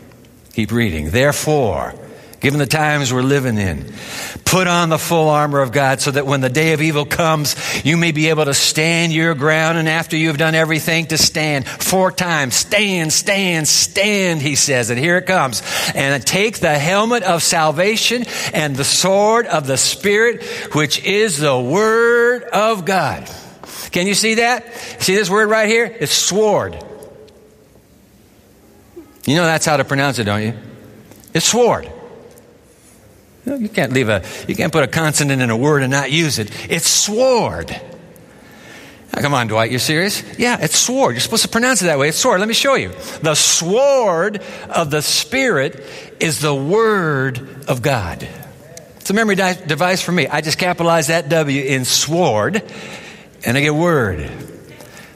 Keep 0.52 0.72
reading. 0.72 1.10
Therefore, 1.10 1.94
given 2.40 2.58
the 2.58 2.66
times 2.66 3.12
we're 3.12 3.22
living 3.22 3.58
in. 3.58 3.92
Put 4.48 4.66
on 4.66 4.88
the 4.88 4.98
full 4.98 5.28
armor 5.28 5.60
of 5.60 5.72
God 5.72 6.00
so 6.00 6.10
that 6.10 6.24
when 6.24 6.40
the 6.40 6.48
day 6.48 6.72
of 6.72 6.80
evil 6.80 7.04
comes, 7.04 7.54
you 7.84 7.98
may 7.98 8.12
be 8.12 8.30
able 8.30 8.46
to 8.46 8.54
stand 8.54 9.12
your 9.12 9.34
ground. 9.34 9.76
And 9.76 9.86
after 9.86 10.16
you've 10.16 10.38
done 10.38 10.54
everything 10.54 11.04
to 11.08 11.18
stand, 11.18 11.68
four 11.68 12.10
times, 12.10 12.54
stand, 12.54 13.12
stand, 13.12 13.68
stand, 13.68 14.40
he 14.40 14.54
says. 14.54 14.88
And 14.88 14.98
here 14.98 15.18
it 15.18 15.26
comes. 15.26 15.62
And 15.94 16.26
take 16.26 16.60
the 16.60 16.78
helmet 16.78 17.24
of 17.24 17.42
salvation 17.42 18.24
and 18.54 18.74
the 18.74 18.84
sword 18.84 19.44
of 19.44 19.66
the 19.66 19.76
Spirit, 19.76 20.42
which 20.74 21.04
is 21.04 21.36
the 21.36 21.60
word 21.60 22.44
of 22.44 22.86
God. 22.86 23.30
Can 23.90 24.06
you 24.06 24.14
see 24.14 24.36
that? 24.36 24.74
See 24.98 25.14
this 25.14 25.28
word 25.28 25.50
right 25.50 25.68
here? 25.68 25.84
It's 25.84 26.14
sword. 26.14 26.82
You 29.26 29.36
know 29.36 29.44
that's 29.44 29.66
how 29.66 29.76
to 29.76 29.84
pronounce 29.84 30.18
it, 30.18 30.24
don't 30.24 30.42
you? 30.42 30.54
It's 31.34 31.44
sword. 31.44 31.92
You 33.44 33.68
can't 33.68 33.92
leave 33.92 34.08
a, 34.08 34.22
you 34.46 34.54
can't 34.54 34.72
put 34.72 34.84
a 34.84 34.88
consonant 34.88 35.40
in 35.40 35.50
a 35.50 35.56
word 35.56 35.82
and 35.82 35.90
not 35.90 36.10
use 36.10 36.38
it. 36.38 36.50
It's 36.70 36.86
sword. 36.86 37.70
Now, 39.14 39.22
come 39.22 39.32
on, 39.32 39.46
Dwight, 39.46 39.70
you're 39.70 39.80
serious? 39.80 40.22
Yeah, 40.38 40.58
it's 40.60 40.76
sword. 40.76 41.14
You're 41.14 41.20
supposed 41.20 41.44
to 41.44 41.48
pronounce 41.48 41.80
it 41.80 41.86
that 41.86 41.98
way. 41.98 42.10
It's 42.10 42.18
sword. 42.18 42.40
Let 42.40 42.48
me 42.48 42.54
show 42.54 42.74
you. 42.74 42.92
The 43.22 43.34
sword 43.34 44.42
of 44.68 44.90
the 44.90 45.00
Spirit 45.00 45.82
is 46.20 46.40
the 46.40 46.54
Word 46.54 47.64
of 47.68 47.80
God. 47.80 48.28
It's 48.98 49.10
a 49.10 49.14
memory 49.14 49.36
device 49.36 50.02
for 50.02 50.12
me. 50.12 50.26
I 50.26 50.42
just 50.42 50.58
capitalize 50.58 51.06
that 51.06 51.30
W 51.30 51.62
in 51.62 51.86
sword, 51.86 52.62
and 53.46 53.56
I 53.56 53.60
get 53.62 53.74
Word. 53.74 54.30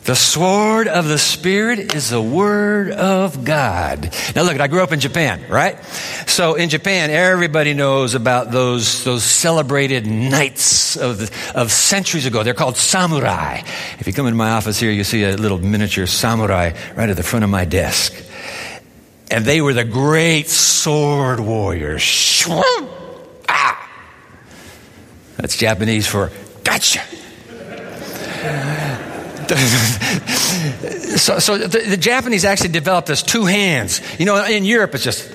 The 0.05 0.17
sword 0.17 0.89
of 0.89 1.07
the 1.07 1.19
Spirit 1.19 1.95
is 1.95 2.11
the 2.11 2.21
Word 2.21 2.91
of 2.91 3.45
God. 3.45 4.13
Now 4.35 4.43
look, 4.43 4.59
I 4.59 4.67
grew 4.67 4.83
up 4.83 4.91
in 4.91 4.99
Japan, 4.99 5.45
right? 5.49 5.83
So 6.27 6.55
in 6.55 6.71
Japan, 6.71 7.11
everybody 7.11 7.73
knows 7.73 8.17
about 8.17 8.51
those, 8.51 9.05
those 9.05 9.23
celebrated 9.23 10.05
knights 10.05 10.97
of, 10.97 11.31
of 11.55 11.71
centuries 11.71 12.27
ago. 12.27 12.43
They're 12.43 12.53
called 12.53 12.77
samurai. 12.77 13.63
If 14.01 14.09
you 14.09 14.13
come 14.13 14.27
into 14.27 14.37
my 14.37 14.51
office 14.51 14.81
here, 14.81 14.91
you 14.91 15.05
see 15.05 15.23
a 15.23 15.37
little 15.37 15.59
miniature 15.59 16.07
samurai 16.07 16.73
right 16.97 17.09
at 17.09 17.17
the 17.17 17.23
front 17.23 17.45
of 17.45 17.51
my 17.51 17.65
desk. 17.65 18.13
And 19.31 19.45
they 19.45 19.61
were 19.61 19.73
the 19.73 19.85
great 19.85 20.49
sword 20.49 21.39
warriors. 21.39 22.45
Ah! 23.49 23.89
That's 25.37 25.57
Japanese 25.57 26.09
for 26.09 26.33
gotcha. 26.65 27.03
so, 31.17 31.39
so 31.39 31.59
the, 31.59 31.79
the, 31.79 31.97
Japanese 31.97 32.45
actually 32.45 32.71
developed 32.71 33.09
this 33.09 33.23
two 33.23 33.45
hands. 33.45 34.01
You 34.19 34.27
know, 34.27 34.45
in 34.45 34.65
Europe 34.65 34.95
it's 34.95 35.05
just, 35.05 35.31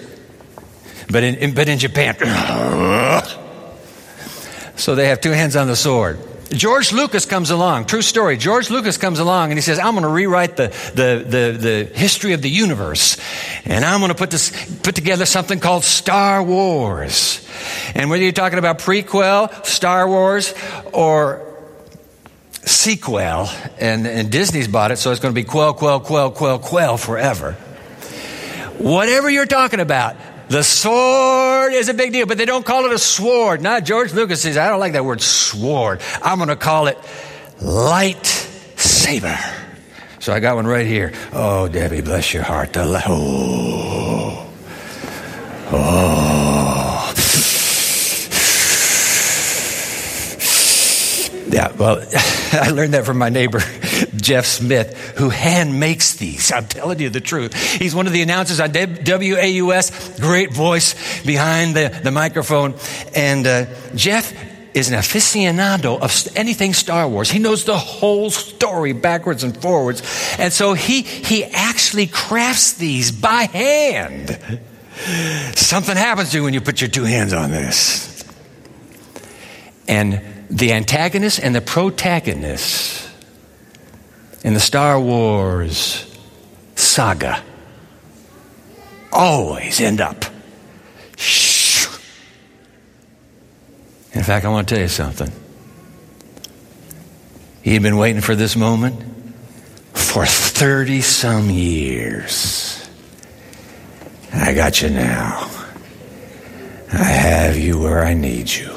but 1.09 1.23
in, 1.23 1.35
in, 1.35 1.53
but 1.53 1.69
in 1.69 1.77
Japan, 1.77 2.15
so 4.75 4.95
they 4.95 5.09
have 5.09 5.21
two 5.21 5.31
hands 5.31 5.55
on 5.55 5.67
the 5.67 5.75
sword. 5.75 6.19
George 6.49 6.93
Lucas 6.93 7.25
comes 7.25 7.51
along. 7.51 7.85
True 7.85 8.01
story. 8.01 8.37
George 8.37 8.69
Lucas 8.69 8.97
comes 8.97 9.19
along 9.19 9.51
and 9.51 9.57
he 9.57 9.61
says, 9.61 9.79
I'm 9.79 9.93
going 9.93 10.03
to 10.03 10.09
rewrite 10.09 10.55
the, 10.55 10.67
the, 10.95 11.25
the, 11.27 11.57
the 11.57 11.91
history 11.93 12.33
of 12.33 12.41
the 12.41 12.49
universe. 12.49 13.17
And 13.65 13.83
I'm 13.83 13.99
going 13.99 14.09
to 14.09 14.17
put 14.17 14.31
this, 14.31 14.51
put 14.81 14.95
together 14.95 15.25
something 15.25 15.59
called 15.59 15.83
Star 15.83 16.41
Wars. 16.41 17.45
And 17.95 18.09
whether 18.09 18.23
you're 18.23 18.31
talking 18.31 18.59
about 18.59 18.79
prequel, 18.79 19.65
Star 19.65 20.07
Wars, 20.07 20.53
or 20.93 21.46
sequel, 22.67 23.47
and, 23.79 24.05
and 24.05 24.31
Disney's 24.31 24.67
bought 24.67 24.91
it, 24.91 24.97
so 24.97 25.11
it's 25.11 25.19
going 25.19 25.33
to 25.33 25.39
be 25.39 25.45
quell, 25.45 25.73
quell, 25.73 25.99
quell, 25.99 26.31
quell, 26.31 26.59
quell 26.59 26.97
forever. 26.97 27.53
Whatever 28.77 29.29
you're 29.29 29.45
talking 29.45 29.79
about, 29.79 30.15
the 30.49 30.63
sword 30.63 31.73
is 31.73 31.89
a 31.89 31.93
big 31.93 32.13
deal, 32.13 32.25
but 32.25 32.37
they 32.37 32.45
don't 32.45 32.65
call 32.65 32.85
it 32.85 32.93
a 32.93 32.99
sword. 32.99 33.61
Not 33.61 33.83
George 33.83 34.13
Lucas 34.13 34.41
says, 34.41 34.57
I 34.57 34.69
don't 34.69 34.79
like 34.79 34.93
that 34.93 35.03
word 35.03 35.21
sword. 35.21 36.01
I'm 36.21 36.37
going 36.37 36.49
to 36.49 36.55
call 36.55 36.87
it 36.87 36.97
lightsaber. 37.59 39.37
So 40.19 40.33
I 40.33 40.39
got 40.39 40.55
one 40.55 40.67
right 40.67 40.85
here. 40.85 41.13
Oh, 41.33 41.67
Debbie, 41.67 42.01
bless 42.01 42.33
your 42.33 42.43
heart. 42.43 42.73
The 42.73 42.85
light. 42.85 43.03
Oh. 43.07 44.43
Oh. 45.71 47.13
Yeah, 51.49 51.71
well, 51.77 52.03
I 52.53 52.69
learned 52.69 52.93
that 52.93 53.05
from 53.05 53.17
my 53.17 53.29
neighbor, 53.29 53.59
Jeff 54.15 54.45
Smith, 54.45 55.15
who 55.17 55.29
hand 55.29 55.79
makes 55.79 56.15
these. 56.15 56.51
I'm 56.51 56.67
telling 56.67 56.99
you 56.99 57.09
the 57.09 57.21
truth. 57.21 57.53
He's 57.75 57.93
one 57.93 58.07
of 58.07 58.13
the 58.13 58.21
announcers 58.21 58.59
on 58.59 58.71
WAUS, 58.71 60.19
great 60.19 60.53
voice 60.53 61.23
behind 61.23 61.75
the, 61.75 61.99
the 62.03 62.11
microphone. 62.11 62.75
And 63.15 63.45
uh, 63.45 63.65
Jeff 63.95 64.33
is 64.73 64.89
an 64.89 64.97
aficionado 64.97 65.99
of 65.99 66.37
anything 66.37 66.73
Star 66.73 67.07
Wars. 67.07 67.29
He 67.29 67.39
knows 67.39 67.65
the 67.65 67.77
whole 67.77 68.29
story 68.29 68.93
backwards 68.93 69.43
and 69.43 69.59
forwards. 69.59 70.01
And 70.37 70.53
so 70.53 70.73
he, 70.73 71.01
he 71.01 71.43
actually 71.43 72.07
crafts 72.07 72.73
these 72.73 73.11
by 73.11 73.43
hand. 73.43 74.39
Something 75.55 75.97
happens 75.97 76.31
to 76.31 76.37
you 76.37 76.43
when 76.43 76.53
you 76.53 76.61
put 76.61 76.79
your 76.79 76.89
two 76.89 77.03
hands 77.03 77.33
on 77.33 77.51
this. 77.51 78.23
And 79.87 80.21
the 80.49 80.73
antagonist 80.73 81.39
and 81.39 81.53
the 81.53 81.61
protagonist 81.61 83.09
in 84.43 84.53
the 84.53 84.59
Star 84.59 84.99
Wars 84.99 86.05
saga 86.75 87.41
always 89.11 89.81
end 89.81 89.99
up. 89.99 90.25
In 94.13 94.23
fact, 94.23 94.45
I 94.45 94.49
want 94.49 94.67
to 94.67 94.75
tell 94.75 94.81
you 94.81 94.87
something. 94.87 95.31
He 97.61 97.73
had 97.73 97.83
been 97.83 97.97
waiting 97.97 98.21
for 98.21 98.35
this 98.35 98.55
moment 98.55 99.03
for 99.93 100.25
30 100.25 101.01
some 101.01 101.49
years. 101.49 102.89
I 104.33 104.53
got 104.53 104.81
you 104.81 104.89
now. 104.89 105.49
I 106.91 107.03
have 107.03 107.57
you 107.57 107.79
where 107.79 108.03
I 108.03 108.13
need 108.13 108.49
you 108.49 108.76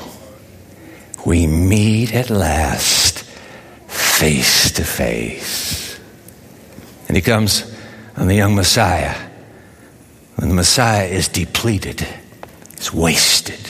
we 1.25 1.47
meet 1.47 2.15
at 2.15 2.31
last 2.31 3.23
face 3.87 4.73
to 4.73 4.85
face. 4.85 5.99
And 7.09 7.17
he 7.17 7.23
comes 7.23 7.71
on 8.17 8.29
the 8.29 8.35
young 8.35 8.55
Messiah. 8.55 9.17
When 10.37 10.49
the 10.49 10.55
Messiah 10.55 11.07
is 11.07 11.29
depleted, 11.29 12.07
he's 12.77 12.93
wasted, 12.93 13.61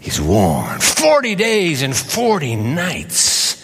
he's 0.00 0.20
worn. 0.20 0.80
40 0.80 1.34
days 1.34 1.82
and 1.82 1.94
40 1.94 2.56
nights 2.56 3.62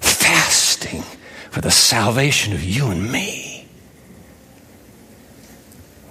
fasting 0.00 1.02
for 1.50 1.60
the 1.60 1.70
salvation 1.70 2.52
of 2.52 2.64
you 2.64 2.88
and 2.88 3.12
me. 3.12 3.68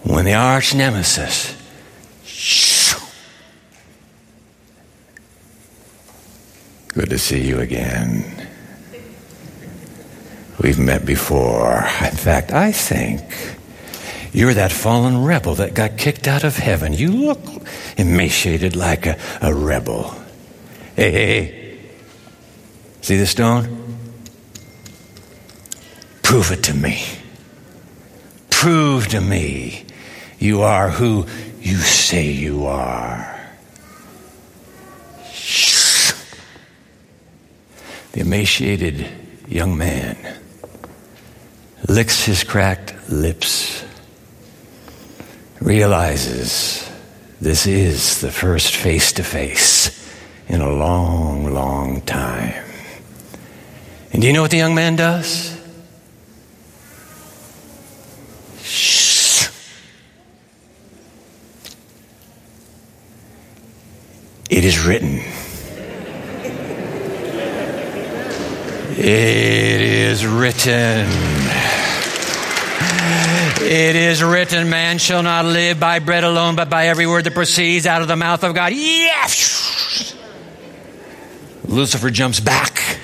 When 0.04 0.26
the 0.26 0.36
arch 0.36 0.74
nemesis 0.76 1.56
Good 6.96 7.10
to 7.10 7.20
see 7.20 7.46
you 7.46 7.60
again. 7.60 8.24
We've 10.62 10.80
met 10.80 11.06
before. 11.06 11.76
In 11.76 12.16
fact, 12.16 12.54
I 12.54 12.72
think 12.72 13.22
you're 14.32 14.54
that 14.54 14.72
fallen 14.72 15.26
rebel 15.26 15.56
that 15.56 15.74
got 15.74 15.98
kicked 15.98 16.26
out 16.26 16.46
of 16.46 16.56
heaven. 16.56 16.94
You 16.94 17.12
look 17.12 17.42
emaciated 17.98 18.78
like 18.78 19.08
a, 19.08 19.20
a 19.42 19.54
rebel. 19.54 20.16
Hey, 20.96 21.12
hey, 21.12 21.44
hey. 21.44 21.80
See 23.02 23.18
the 23.18 23.28
stone? 23.28 23.98
Prove 26.24 26.50
it 26.54 26.64
to 26.64 26.74
me. 26.74 27.04
Prove 28.50 29.10
to 29.10 29.20
me 29.20 29.86
you 30.40 30.62
are 30.62 30.90
who 30.92 31.26
you 31.60 31.76
say 31.76 32.32
you 32.32 32.68
are. 32.68 33.35
The 38.16 38.22
emaciated 38.22 39.06
young 39.46 39.78
man 39.78 40.16
licks 41.90 42.24
his 42.24 42.46
cracked 42.46 43.10
lips, 43.10 43.84
realizes 45.60 46.90
this 47.42 47.68
is 47.68 48.22
the 48.22 48.32
first 48.32 48.74
face 48.74 49.12
to 49.12 49.22
face 49.22 49.92
in 50.48 50.62
a 50.62 50.70
long, 50.72 51.54
long 51.54 52.00
time. 52.04 52.64
And 54.14 54.22
do 54.22 54.28
you 54.30 54.34
know 54.34 54.44
what 54.44 54.52
the 54.52 54.58
young 54.58 54.76
man 54.76 54.96
does? 54.96 55.60
Shh. 58.62 59.50
It 64.50 64.64
is 64.64 64.80
written. 64.86 65.22
It 68.98 69.82
is 69.82 70.26
written. 70.26 71.10
It 73.62 73.96
is 73.96 74.24
written, 74.24 74.70
man 74.70 75.00
shall 75.00 75.22
not 75.22 75.44
live 75.44 75.80
by 75.80 76.00
bread 76.00 76.24
alone, 76.24 76.56
but 76.56 76.70
by 76.70 76.88
every 76.88 77.06
word 77.06 77.26
that 77.26 77.34
proceeds 77.34 77.86
out 77.86 78.02
of 78.02 78.08
the 78.08 78.16
mouth 78.16 78.44
of 78.44 78.56
God. 78.56 78.72
Yes! 78.74 80.16
Lucifer 81.66 82.10
jumps 82.10 82.40
back. 82.40 83.00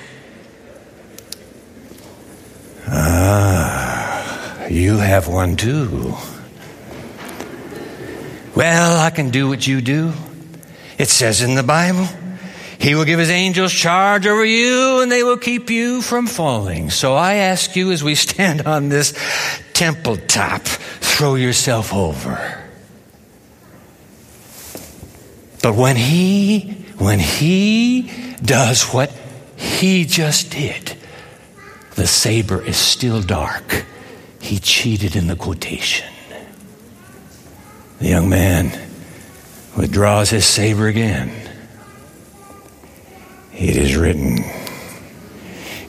Ah, 2.87 4.67
you 4.67 4.97
have 4.97 5.27
one 5.27 5.57
too. 5.57 6.15
Well, 8.55 8.99
I 8.99 9.09
can 9.09 9.29
do 9.29 9.49
what 9.49 9.65
you 9.67 9.81
do. 9.81 10.13
It 10.97 11.09
says 11.09 11.41
in 11.41 11.55
the 11.55 11.63
Bible. 11.63 12.07
He 12.81 12.95
will 12.95 13.05
give 13.05 13.19
his 13.19 13.29
angels 13.29 13.71
charge 13.71 14.25
over 14.25 14.43
you 14.43 15.01
and 15.01 15.11
they 15.11 15.21
will 15.21 15.37
keep 15.37 15.69
you 15.69 16.01
from 16.01 16.25
falling. 16.25 16.89
So 16.89 17.13
I 17.13 17.35
ask 17.35 17.75
you 17.75 17.91
as 17.91 18.03
we 18.03 18.15
stand 18.15 18.63
on 18.63 18.89
this 18.89 19.13
temple 19.73 20.17
top, 20.17 20.63
throw 20.63 21.35
yourself 21.35 21.93
over. 21.93 22.59
But 25.61 25.75
when 25.75 25.95
he, 25.95 26.71
when 26.97 27.19
he 27.19 28.11
does 28.43 28.85
what 28.85 29.11
he 29.57 30.05
just 30.05 30.49
did, 30.49 30.97
the 31.93 32.07
saber 32.07 32.63
is 32.63 32.77
still 32.77 33.21
dark. 33.21 33.85
He 34.39 34.57
cheated 34.57 35.15
in 35.15 35.27
the 35.27 35.35
quotation. 35.35 36.11
The 37.99 38.07
young 38.07 38.27
man 38.27 38.71
withdraws 39.77 40.31
his 40.31 40.47
saber 40.47 40.87
again. 40.87 41.40
It 43.61 43.77
is 43.77 43.95
written, 43.95 44.39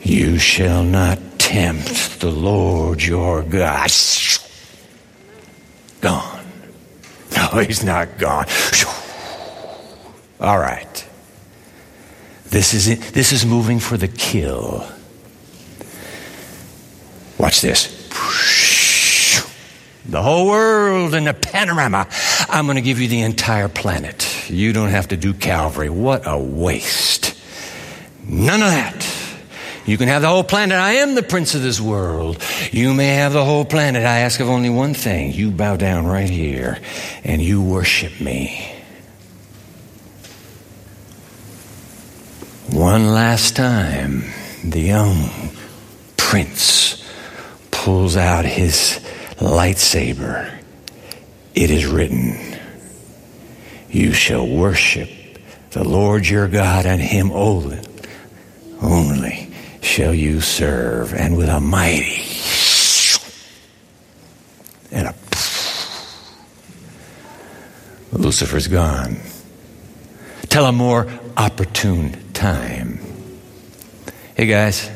You 0.03 0.39
shall 0.39 0.85
not 0.85 1.19
tempt 1.39 2.21
the 2.21 2.31
Lord 2.31 3.03
your 3.03 3.43
God. 3.43 3.91
Gone. 6.03 6.45
No, 7.35 7.47
he's 7.61 7.83
not 7.83 8.19
gone. 8.19 8.45
All 10.39 10.59
right. 10.59 11.09
This 12.45 12.75
is, 12.75 12.89
it. 12.89 13.01
this 13.15 13.33
is 13.33 13.47
moving 13.47 13.79
for 13.79 13.97
the 13.97 14.09
kill. 14.09 14.87
Watch 17.39 17.63
this. 17.63 17.89
The 20.05 20.21
whole 20.21 20.47
world 20.47 21.15
in 21.15 21.27
a 21.27 21.33
panorama. 21.33 22.07
I'm 22.51 22.67
going 22.67 22.77
to 22.77 22.83
give 22.83 23.01
you 23.01 23.09
the 23.09 23.23
entire 23.23 23.71
planet. 23.71 24.51
You 24.51 24.75
don't 24.75 24.91
have 24.91 25.09
to 25.09 25.17
do 25.17 25.33
Calvary. 25.33 25.89
What 25.89 26.25
a 26.27 26.37
waste. 26.37 27.32
None 28.33 28.63
of 28.63 28.71
that. 28.71 29.07
You 29.85 29.99
can 29.99 30.09
have 30.09 30.23
the 30.23 30.29
whole 30.29 30.43
planet. 30.43 30.79
I 30.79 30.93
am 30.95 31.15
the 31.15 31.23
prince 31.23 31.55
of 31.55 31.61
this 31.61 31.79
world. 31.79 32.43
You 32.71 32.95
may 32.95 33.09
have 33.09 33.35
the 33.35 33.45
whole 33.45 33.67
planet. 33.67 34.07
I 34.07 34.21
ask 34.21 34.41
of 34.41 34.49
only 34.49 34.71
one 34.71 34.95
thing. 34.95 35.33
You 35.33 35.51
bow 35.51 35.77
down 35.77 36.07
right 36.07 36.31
here 36.31 36.79
and 37.25 37.43
you 37.43 37.63
worship 37.63 38.23
me. 38.23 38.73
One 42.71 43.09
last 43.09 43.55
time, 43.55 44.25
the 44.65 44.81
young 44.81 45.29
prince 46.17 47.05
pulls 47.71 48.17
out 48.17 48.47
his 48.47 48.99
lightsaber. 49.37 50.59
It 51.55 51.71
is 51.71 51.85
written, 51.85 52.57
You 53.91 54.15
shall 54.15 54.49
worship 54.49 55.11
the 55.73 55.85
Lord 55.85 56.27
your 56.27 56.49
God 56.49 56.87
and 56.87 57.03
him 57.03 57.31
only 57.31 57.92
only 58.83 59.53
shall 59.81 60.15
you 60.15 60.41
serve, 60.41 61.15
and 61.15 61.37
with 61.37 61.49
a 61.49 61.61
mighty 61.61 62.23
and 64.91 65.09
a 65.09 65.15
Lucifer's 68.13 68.69
gone. 68.69 69.17
Tell 70.49 70.67
a 70.67 70.73
more 70.73 71.09
opportune 71.37 72.33
time. 72.35 73.01
Hey 74.37 74.47
guys, 74.47 74.91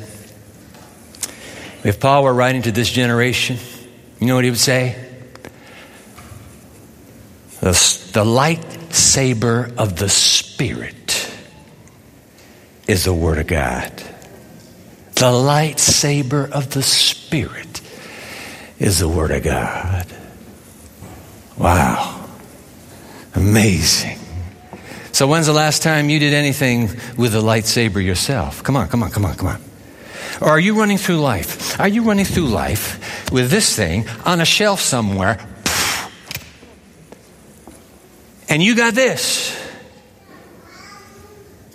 if 1.82 1.98
Paul 1.98 2.24
were 2.24 2.34
writing 2.34 2.62
to 2.62 2.72
this 2.72 2.90
generation, 2.90 3.56
you 4.20 4.26
know 4.26 4.34
what 4.34 4.44
he 4.44 4.50
would 4.50 4.58
say? 4.58 5.02
The, 7.60 7.72
the 8.12 8.24
lightsaber 8.24 9.74
of 9.76 9.96
the 9.96 10.08
Spirit 10.08 11.05
is 12.86 13.04
the 13.04 13.12
Word 13.12 13.38
of 13.38 13.46
God. 13.46 13.92
The 15.14 15.32
lightsaber 15.32 16.50
of 16.50 16.70
the 16.70 16.82
Spirit 16.82 17.80
is 18.78 18.98
the 18.98 19.08
Word 19.08 19.30
of 19.30 19.42
God. 19.42 20.06
Wow. 21.58 22.28
Amazing. 23.34 24.18
So, 25.12 25.26
when's 25.26 25.46
the 25.46 25.52
last 25.54 25.82
time 25.82 26.10
you 26.10 26.18
did 26.18 26.34
anything 26.34 26.88
with 27.16 27.34
a 27.34 27.40
lightsaber 27.40 28.04
yourself? 28.04 28.62
Come 28.62 28.76
on, 28.76 28.88
come 28.88 29.02
on, 29.02 29.10
come 29.10 29.24
on, 29.24 29.34
come 29.34 29.48
on. 29.48 29.62
Or 30.42 30.48
are 30.48 30.60
you 30.60 30.78
running 30.78 30.98
through 30.98 31.20
life? 31.20 31.80
Are 31.80 31.88
you 31.88 32.02
running 32.02 32.26
through 32.26 32.48
life 32.48 33.32
with 33.32 33.50
this 33.50 33.74
thing 33.74 34.06
on 34.26 34.40
a 34.40 34.44
shelf 34.44 34.80
somewhere? 34.80 35.38
And 38.48 38.62
you 38.62 38.76
got 38.76 38.94
this. 38.94 39.55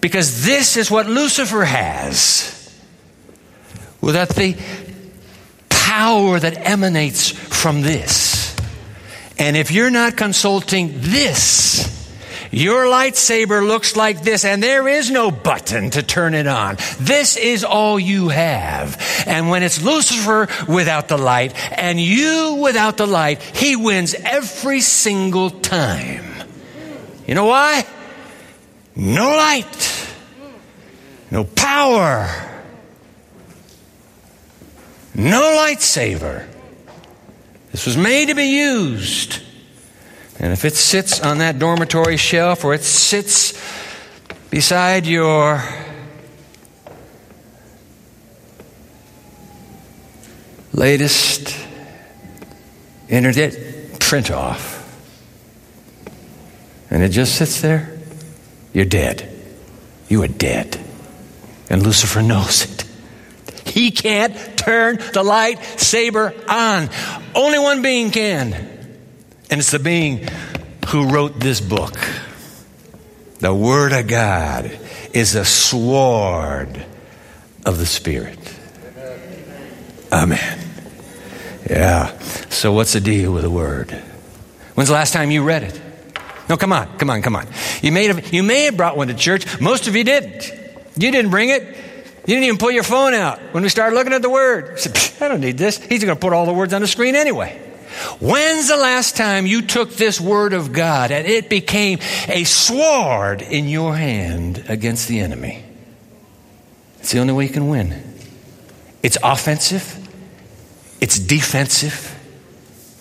Because 0.02 0.44
this 0.46 0.78
is 0.78 0.90
what 0.90 1.08
Lucifer 1.08 1.64
has. 1.64 2.58
Without 4.02 4.30
the 4.30 4.58
power 5.70 6.40
that 6.40 6.58
emanates 6.68 7.30
from 7.30 7.82
this. 7.82 8.56
And 9.38 9.56
if 9.56 9.72
you're 9.72 9.92
not 9.92 10.18
consulting 10.18 10.94
this, 10.96 12.00
your 12.52 12.86
lightsaber 12.86 13.66
looks 13.66 13.96
like 13.96 14.24
this, 14.24 14.44
and 14.44 14.62
there 14.62 14.88
is 14.88 15.10
no 15.10 15.32
button 15.32 15.90
to 15.92 16.04
turn 16.04 16.34
it 16.34 16.48
on. 16.48 16.76
This 17.00 17.38
is 17.38 17.64
all 17.64 18.00
you 18.00 18.30
have. 18.30 19.24
And 19.26 19.50
when 19.50 19.64
it's 19.64 19.82
Lucifer 19.82 20.48
without 20.68 21.08
the 21.08 21.18
light, 21.18 21.54
and 21.72 22.00
you 22.00 22.60
without 22.62 22.98
the 22.98 23.08
light, 23.08 23.42
he 23.42 23.76
wins 23.76 24.14
every 24.14 24.82
single 24.82 25.50
time. 25.50 26.26
You 27.26 27.36
know 27.36 27.46
why? 27.46 27.86
No 28.96 29.30
light, 29.30 29.91
no 31.32 31.46
power, 31.46 32.30
no 35.16 35.42
lightsaber. 35.42 36.46
This 37.72 37.86
was 37.86 37.96
made 37.96 38.28
to 38.28 38.36
be 38.36 38.58
used. 38.58 39.42
And 40.40 40.52
if 40.52 40.66
it 40.66 40.76
sits 40.76 41.22
on 41.22 41.38
that 41.38 41.58
dormitory 41.58 42.18
shelf 42.18 42.66
or 42.66 42.74
it 42.74 42.84
sits 42.84 43.54
beside 44.50 45.06
your 45.06 45.64
latest 50.74 51.56
internet 53.08 54.00
print 54.00 54.32
off, 54.32 54.80
and 56.90 57.04
it 57.04 57.10
just 57.10 57.36
sits 57.36 57.62
there, 57.62 57.98
you're 58.74 58.84
dead. 58.84 59.30
You 60.10 60.24
are 60.24 60.28
dead. 60.28 60.78
And 61.72 61.84
Lucifer 61.84 62.22
knows 62.22 62.66
it. 62.66 62.86
He 63.66 63.92
can't 63.92 64.36
turn 64.58 65.00
the 65.14 65.24
light 65.24 65.64
saber 65.80 66.34
on. 66.50 66.90
Only 67.34 67.60
one 67.60 67.82
being 67.82 68.12
can. 68.12 68.54
And 69.50 69.62
it's 69.62 69.72
the 69.72 69.80
being 69.80 70.28
who 70.90 71.08
wrote 71.08 71.40
this 71.40 71.62
book. 71.62 71.98
The 73.40 73.56
Word 73.56 73.94
of 73.94 74.08
God 74.08 74.78
is 75.14 75.36
a 75.36 75.46
sword 75.46 76.86
of 77.66 77.78
the 77.78 77.86
Spirit. 77.86 78.38
Amen. 80.12 80.60
Yeah. 81.70 82.20
So, 82.50 82.74
what's 82.74 82.92
the 82.92 83.00
deal 83.00 83.32
with 83.32 83.44
the 83.44 83.50
Word? 83.50 83.92
When's 84.76 84.90
the 84.90 84.96
last 84.96 85.14
time 85.14 85.32
you 85.32 85.42
read 85.42 85.64
it? 85.64 85.82
No, 86.50 86.58
come 86.58 86.74
on, 86.74 86.98
come 86.98 87.10
on, 87.10 87.22
come 87.22 87.38
on. 87.38 87.48
You 87.82 87.94
may 87.94 88.08
have, 88.08 88.34
you 88.34 88.44
may 88.44 88.66
have 88.66 88.76
brought 88.76 88.98
one 88.98 89.08
to 89.08 89.14
church. 89.14 89.62
Most 89.62 89.88
of 89.88 89.96
you 89.96 90.04
didn't. 90.04 90.61
You 90.98 91.12
didn't 91.12 91.32
bring 91.32 91.50
it. 91.50 91.64
You 91.64 92.36
didn't 92.36 92.44
even 92.44 92.58
pull 92.58 92.72
your 92.72 92.84
phone 92.84 93.14
out 93.14 93.40
when 93.54 93.64
we 93.64 93.70
started 93.70 93.96
looking 93.96 94.14
at 94.14 94.22
the 94.22 94.30
word. 94.30 94.74
I 94.74 94.76
Said, 94.76 95.24
I 95.24 95.28
don't 95.28 95.42
need 95.42 95.58
this. 95.58 95.78
He's 95.78 96.04
going 96.04 96.16
to 96.16 96.20
put 96.20 96.34
all 96.34 96.46
the 96.46 96.54
words 96.54 96.74
on 96.74 96.82
the 96.82 96.88
screen 96.88 97.16
anyway. 97.16 97.60
When's 98.20 98.68
the 98.68 98.78
last 98.78 99.18
time 99.18 99.46
you 99.46 99.64
took 99.64 99.92
this 99.92 100.22
word 100.22 100.54
of 100.54 100.72
God 100.72 101.12
and 101.12 101.28
it 101.28 101.50
became 101.50 102.00
a 102.28 102.44
sword 102.44 103.42
in 103.42 103.68
your 103.68 103.96
hand 103.96 104.66
against 104.70 105.08
the 105.08 105.20
enemy? 105.20 105.64
It's 107.00 107.12
the 107.12 107.20
only 107.20 107.34
way 107.34 107.46
you 107.46 107.52
can 107.52 107.68
win. 107.68 108.02
It's 109.04 109.18
offensive, 109.24 109.98
it's 111.02 111.18
defensive, 111.18 112.16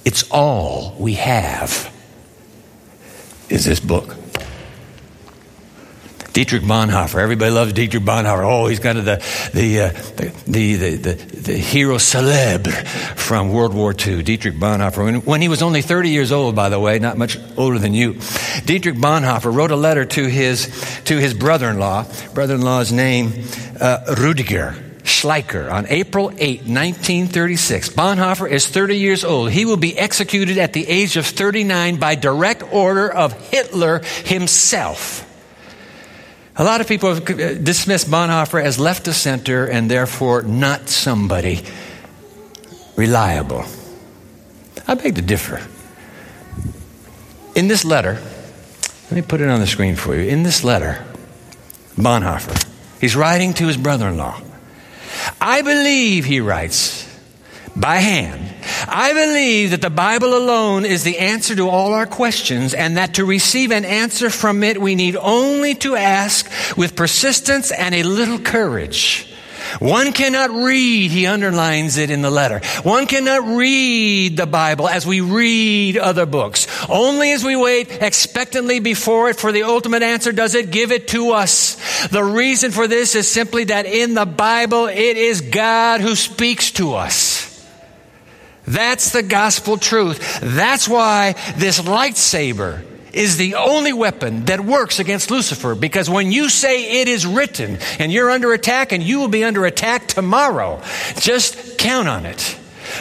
it's 0.05 0.29
all 0.31 0.97
we 0.99 1.15
have 1.15 1.95
is 3.51 3.65
this 3.65 3.81
book. 3.81 4.17
Dietrich 6.41 6.63
Bonhoeffer. 6.63 7.19
Everybody 7.19 7.51
loves 7.51 7.75
Dietrich 7.75 8.03
Bonhoeffer. 8.03 8.51
Oh, 8.51 8.67
he's 8.67 8.81
kind 8.81 8.97
of 8.97 9.05
the 9.05 9.17
the, 9.53 9.81
uh, 9.81 9.89
the, 9.91 10.33
the, 10.47 10.97
the, 10.97 11.13
the, 11.13 11.53
hero 11.53 11.99
celebre 11.99 12.73
from 12.73 13.51
World 13.51 13.75
War 13.75 13.93
II. 13.93 14.23
Dietrich 14.23 14.55
Bonhoeffer. 14.55 15.05
When, 15.05 15.17
when, 15.17 15.43
he 15.43 15.49
was 15.49 15.61
only 15.61 15.83
30 15.83 16.09
years 16.09 16.33
old, 16.33 16.57
by 16.57 16.71
the 16.71 16.81
way, 16.81 16.99
not 16.99 17.19
much 17.19 17.37
older 17.59 17.79
than 17.79 17.93
you, 17.93 18.15
Dietrich 18.65 18.95
Bonhoeffer 18.95 19.55
wrote 19.55 19.71
a 19.71 19.77
letter 19.77 20.07
to 20.07 20.29
his 20.29 20.65
to 21.05 21.19
his 21.19 21.35
brother-in-law. 21.35 22.07
Brother-in-law's 22.33 22.91
name 22.91 23.45
uh, 23.79 24.15
Rudiger. 24.17 24.75
Schleicher 25.03 25.71
on 25.71 25.87
April 25.89 26.31
8, 26.39 26.61
1936. 26.61 27.91
Bonhoeffer 27.91 28.51
is 28.51 28.67
30 28.67 28.97
years 28.97 29.25
old. 29.25 29.51
He 29.51 29.67
will 29.67 29.77
be 29.77 29.99
executed 29.99 30.57
at 30.57 30.73
the 30.73 30.89
age 30.89 31.19
of 31.19 31.27
39 31.27 31.97
by 31.97 32.15
direct 32.15 32.63
order 32.73 33.13
of 33.13 33.35
Hitler 33.51 33.99
himself. 34.25 35.27
A 36.61 36.65
lot 36.65 36.83
of 36.83 36.87
people 36.87 37.15
have 37.15 37.23
uh, 37.31 37.55
dismissed 37.55 38.11
Bonhoeffer 38.11 38.63
as 38.63 38.79
left 38.79 39.09
of 39.09 39.15
center 39.15 39.65
and 39.65 39.91
therefore 39.91 40.43
not 40.43 40.91
somebody 40.91 41.63
reliable. 42.97 43.65
I 44.87 44.95
beg 44.95 45.15
to 45.15 45.23
differ. 45.23 45.67
In 47.55 47.69
this 47.69 47.83
letter, 47.83 48.21
let 49.05 49.13
me 49.13 49.23
put 49.23 49.41
it 49.41 49.49
on 49.49 49.61
the 49.61 49.67
screen 49.67 49.97
for 49.97 50.15
you. 50.15 50.29
In 50.29 50.43
this 50.43 50.63
letter, 50.63 51.03
Bonhoeffer, 51.97 52.69
he's 53.01 53.17
writing 53.17 53.55
to 53.55 53.67
his 53.67 53.79
brother 53.79 54.09
in 54.09 54.19
law. 54.19 54.39
I 55.41 55.63
believe, 55.63 56.27
he 56.27 56.41
writes, 56.41 57.10
by 57.77 57.97
hand. 57.97 58.47
I 58.89 59.13
believe 59.13 59.71
that 59.71 59.83
the 59.83 59.91
Bible 59.91 60.37
alone 60.37 60.85
is 60.85 61.05
the 61.05 61.19
answer 61.19 61.55
to 61.57 61.69
all 61.69 61.95
our 61.95 62.07
questions, 62.07 62.75
and 62.75 62.97
that 62.97 63.15
to 63.15 63.25
receive 63.25 63.71
an 63.71 63.85
answer 63.85 64.31
from 64.31 64.63
it, 64.63 64.81
we 64.81 64.95
need 64.95 65.17
only 65.17 65.75
to 65.77 65.97
ask 65.97 66.51
with 66.77 66.97
persistence 66.97 67.71
and 67.71 67.95
a 67.95 68.03
little 68.03 68.39
courage. 68.39 69.27
One 69.79 70.13
cannot 70.13 70.51
read, 70.51 71.11
he 71.11 71.27
underlines 71.27 71.97
it 71.97 72.11
in 72.11 72.23
the 72.23 72.31
letter. 72.31 72.61
One 72.83 73.07
cannot 73.07 73.57
read 73.57 74.37
the 74.37 74.47
Bible 74.47 74.89
as 74.89 75.07
we 75.07 75.21
read 75.21 75.97
other 75.97 76.27
books. 76.27 76.67
Only 76.89 77.31
as 77.33 77.45
we 77.45 77.55
wait 77.55 78.03
expectantly 78.03 78.81
before 78.81 79.31
it 79.31 79.37
for 79.37 79.53
the 79.53 79.63
ultimate 79.63 80.03
answer 80.03 80.33
does 80.33 80.55
it 80.55 80.73
give 80.73 80.91
it 80.91 81.09
to 81.09 81.33
us. 81.33 81.77
The 82.09 82.25
reason 82.25 82.73
for 82.73 82.89
this 82.89 83.15
is 83.15 83.29
simply 83.29 83.65
that 83.65 83.87
in 83.87 84.15
the 84.15 84.27
Bible 84.27 84.87
it 84.87 85.17
is 85.17 85.41
God 85.41 86.01
who 86.01 86.17
speaks 86.17 86.73
to 86.73 86.95
us. 86.95 87.50
That's 88.71 89.11
the 89.11 89.23
gospel 89.23 89.79
truth. 89.79 90.41
That's 90.41 90.89
why 90.89 91.33
this 91.57 91.81
lightsaber 91.81 92.85
is 93.13 93.37
the 93.37 93.57
only 93.57 93.93
weapon 93.93 94.45
that 94.45 94.61
works 94.61 95.01
against 95.01 95.31
Lucifer 95.31 95.75
because 95.75 96.09
when 96.09 96.31
you 96.31 96.49
say 96.49 97.01
it 97.01 97.09
is 97.09 97.27
written 97.27 97.79
and 97.99 98.13
you're 98.13 98.31
under 98.31 98.53
attack 98.53 98.93
and 98.93 99.03
you 99.03 99.19
will 99.19 99.29
be 99.29 99.43
under 99.43 99.67
attack 99.67 100.07
tomorrow, 100.07 100.81
just 101.17 101.79
count 101.79 102.07
on 102.09 102.27
it. 102.27 102.57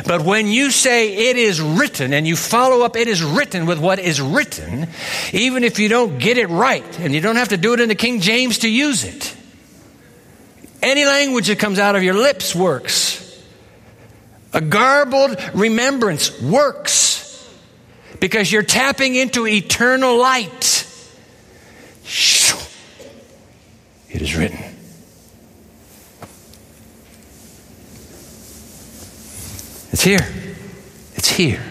But 0.08 0.22
when 0.22 0.48
you 0.48 0.72
say 0.72 1.30
it 1.30 1.38
is 1.38 1.62
written 1.62 2.14
and 2.14 2.28
you 2.28 2.36
follow 2.36 2.84
up 2.84 2.96
it 2.96 3.08
is 3.08 3.24
written 3.24 3.66
with 3.66 3.80
what 3.80 4.00
is 4.00 4.22
written, 4.22 4.88
even 5.34 5.64
if 5.64 5.80
you 5.80 5.90
don't 5.90 6.18
get 6.20 6.38
it 6.38 6.48
right 6.48 7.00
and 7.00 7.14
you 7.14 7.22
don't 7.22 7.36
have 7.36 7.50
to 7.50 7.58
do 7.58 7.74
it 7.74 7.80
in 7.80 7.90
the 7.90 7.96
King 7.96 8.22
James 8.22 8.60
to 8.60 8.70
use 8.70 9.04
it, 9.04 9.36
any 10.82 11.06
language 11.06 11.48
that 11.48 11.60
comes 11.60 11.78
out 11.78 11.96
of 11.96 12.04
your 12.04 12.16
lips 12.16 12.56
works. 12.56 13.09
A 14.54 14.62
garbled 14.62 15.38
remembrance 15.54 16.42
works 16.42 17.48
because 18.20 18.52
you're 18.52 18.64
tapping 18.64 19.16
into 19.16 19.48
eternal 19.48 20.18
light. 20.18 20.86
It 24.10 24.22
is 24.22 24.36
written. 24.36 24.60
It's 29.92 30.04
here. 30.04 30.28
It's 31.16 31.30
here. 31.30 31.64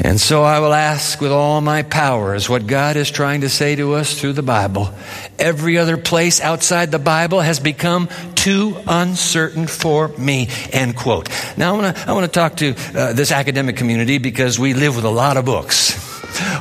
And 0.00 0.20
so 0.20 0.42
I 0.42 0.60
will 0.60 0.74
ask 0.74 1.20
with 1.20 1.32
all 1.32 1.60
my 1.60 1.82
powers 1.82 2.48
what 2.48 2.66
God 2.66 2.96
is 2.96 3.10
trying 3.10 3.40
to 3.40 3.48
say 3.48 3.74
to 3.76 3.94
us 3.94 4.20
through 4.20 4.34
the 4.34 4.42
Bible. 4.42 4.92
Every 5.38 5.78
other 5.78 5.96
place 5.96 6.40
outside 6.40 6.90
the 6.90 6.98
Bible 6.98 7.40
has 7.40 7.60
become 7.60 8.08
too 8.34 8.76
uncertain 8.86 9.66
for 9.66 10.08
me. 10.08 10.48
End 10.72 10.96
quote. 10.96 11.28
Now 11.56 11.74
I 11.74 11.78
want 11.78 11.96
to 11.96 12.08
I 12.08 12.12
want 12.12 12.26
to 12.26 12.32
talk 12.32 12.56
to 12.56 12.74
uh, 12.94 13.12
this 13.12 13.32
academic 13.32 13.76
community 13.76 14.18
because 14.18 14.58
we 14.58 14.74
live 14.74 14.96
with 14.96 15.04
a 15.04 15.10
lot 15.10 15.36
of 15.36 15.44
books. 15.44 16.12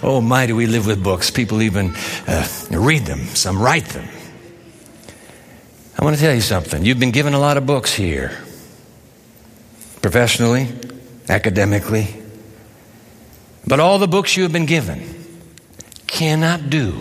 Oh 0.03 0.21
my, 0.21 0.45
do 0.45 0.55
we 0.55 0.67
live 0.67 0.85
with 0.85 1.03
books? 1.03 1.31
People 1.31 1.61
even 1.61 1.93
uh, 2.27 2.47
read 2.71 3.05
them. 3.05 3.19
Some 3.35 3.61
write 3.61 3.85
them. 3.85 4.07
I 5.97 6.03
want 6.03 6.15
to 6.15 6.21
tell 6.21 6.33
you 6.33 6.41
something. 6.41 6.83
You've 6.83 6.99
been 6.99 7.11
given 7.11 7.33
a 7.33 7.39
lot 7.39 7.57
of 7.57 7.65
books 7.65 7.93
here, 7.93 8.37
professionally, 10.01 10.67
academically. 11.29 12.07
But 13.65 13.79
all 13.79 13.99
the 13.99 14.07
books 14.07 14.35
you 14.35 14.43
have 14.43 14.51
been 14.51 14.65
given 14.65 15.01
cannot 16.07 16.69
do, 16.69 16.93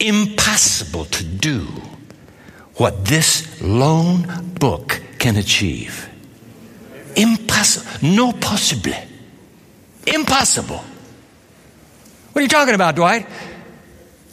impossible 0.00 1.04
to 1.06 1.24
do 1.24 1.66
what 2.76 3.04
this 3.04 3.60
lone 3.62 4.26
book 4.58 5.00
can 5.18 5.36
achieve. 5.36 6.08
Impossible. 7.16 8.08
No 8.08 8.32
possible. 8.32 8.92
Impossible. 10.06 10.84
What 12.32 12.40
are 12.40 12.42
you 12.42 12.48
talking 12.48 12.74
about, 12.74 12.96
Dwight? 12.96 13.26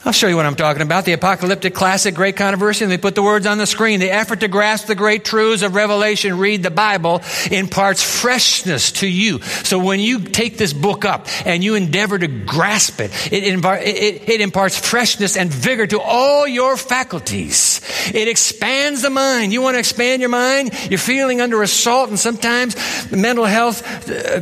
I'll 0.06 0.12
show 0.12 0.28
you 0.28 0.36
what 0.36 0.46
I'm 0.46 0.56
talking 0.56 0.82
about. 0.82 1.06
The 1.06 1.14
apocalyptic 1.14 1.74
classic, 1.74 2.14
Great 2.14 2.36
Controversy. 2.36 2.86
Let 2.86 2.92
me 2.92 2.98
put 2.98 3.16
the 3.16 3.24
words 3.24 3.46
on 3.46 3.58
the 3.58 3.66
screen. 3.66 4.02
The 4.02 4.12
effort 4.12 4.42
to 4.42 4.50
grasp 4.50 4.88
the 4.88 4.96
great 4.96 5.24
truths 5.24 5.62
of 5.62 5.76
Revelation, 5.76 6.38
read 6.38 6.62
the 6.62 6.72
Bible, 6.72 7.22
imparts 7.50 8.04
freshness 8.04 8.92
to 8.94 9.08
you. 9.08 9.42
So 9.42 9.80
when 9.80 10.02
you 10.02 10.20
take 10.20 10.58
this 10.58 10.74
book 10.74 11.06
up 11.06 11.28
and 11.46 11.64
you 11.64 11.76
endeavor 11.76 12.20
to 12.20 12.28
grasp 12.28 13.00
it, 13.00 13.12
it, 13.32 13.44
it, 13.46 14.30
it 14.30 14.42
imparts 14.42 14.78
freshness 14.78 15.38
and 15.38 15.50
vigor 15.50 15.88
to 15.88 16.02
all 16.02 16.46
your 16.46 16.76
faculties. 16.76 17.80
It 18.14 18.28
expands 18.28 19.04
the 19.04 19.10
mind. 19.10 19.54
You 19.54 19.62
want 19.62 19.76
to 19.76 19.80
expand 19.80 20.20
your 20.20 20.30
mind? 20.30 20.74
You're 20.90 21.00
feeling 21.00 21.40
under 21.40 21.62
assault 21.62 22.10
and 22.10 22.20
sometimes 22.20 22.76
the 23.06 23.16
mental 23.16 23.46
health 23.46 24.10
uh, 24.10 24.42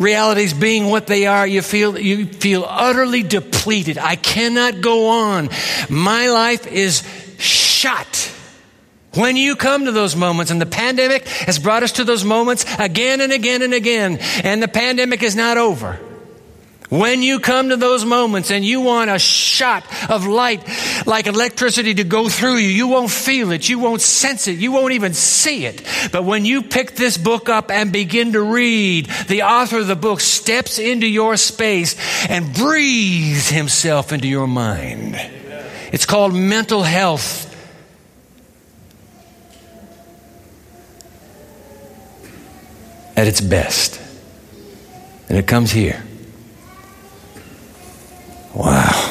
realities 0.00 0.52
being 0.52 0.86
what 0.86 1.06
they 1.06 1.26
are, 1.26 1.46
you 1.46 1.62
feel, 1.62 1.98
you 1.98 2.26
feel 2.26 2.64
utterly 2.66 3.22
depleted. 3.22 3.98
I 3.98 4.16
cannot 4.16 4.80
go 4.80 5.08
on. 5.08 5.50
My 5.88 6.28
life 6.28 6.66
is 6.66 7.04
shot. 7.38 8.32
When 9.14 9.36
you 9.36 9.56
come 9.56 9.84
to 9.84 9.92
those 9.92 10.16
moments, 10.16 10.50
and 10.50 10.60
the 10.60 10.66
pandemic 10.66 11.28
has 11.28 11.58
brought 11.58 11.82
us 11.82 11.92
to 11.92 12.04
those 12.04 12.24
moments 12.24 12.64
again 12.78 13.20
and 13.20 13.32
again 13.32 13.62
and 13.62 13.74
again, 13.74 14.18
and 14.44 14.62
the 14.62 14.68
pandemic 14.68 15.22
is 15.22 15.36
not 15.36 15.58
over. 15.58 15.98
When 16.90 17.22
you 17.22 17.38
come 17.38 17.68
to 17.68 17.76
those 17.76 18.04
moments 18.04 18.50
and 18.50 18.64
you 18.64 18.80
want 18.80 19.10
a 19.10 19.18
shot 19.18 19.84
of 20.10 20.26
light 20.26 20.60
like 21.06 21.26
electricity 21.26 21.94
to 21.94 22.04
go 22.04 22.28
through 22.28 22.56
you, 22.56 22.68
you 22.68 22.88
won't 22.88 23.10
feel 23.10 23.52
it, 23.52 23.68
you 23.68 23.78
won't 23.78 24.00
sense 24.00 24.48
it, 24.48 24.58
you 24.58 24.72
won't 24.72 24.92
even 24.92 25.14
see 25.14 25.66
it. 25.66 25.82
But 26.12 26.24
when 26.24 26.44
you 26.44 26.62
pick 26.62 26.96
this 26.96 27.16
book 27.16 27.48
up 27.48 27.70
and 27.70 27.92
begin 27.92 28.32
to 28.32 28.42
read, 28.42 29.06
the 29.28 29.42
author 29.42 29.78
of 29.78 29.86
the 29.86 29.96
book 29.96 30.20
steps 30.20 30.78
into 30.78 31.06
your 31.06 31.36
space 31.36 31.96
and 32.28 32.52
breathes 32.54 33.48
himself 33.48 34.12
into 34.12 34.28
your 34.28 34.46
mind. 34.46 35.16
It's 35.92 36.06
called 36.06 36.34
mental 36.34 36.82
health. 36.82 37.48
At 43.16 43.26
its 43.26 43.40
best. 43.40 44.00
And 45.28 45.36
it 45.36 45.46
comes 45.46 45.70
here. 45.70 46.02
Wow. 48.54 49.09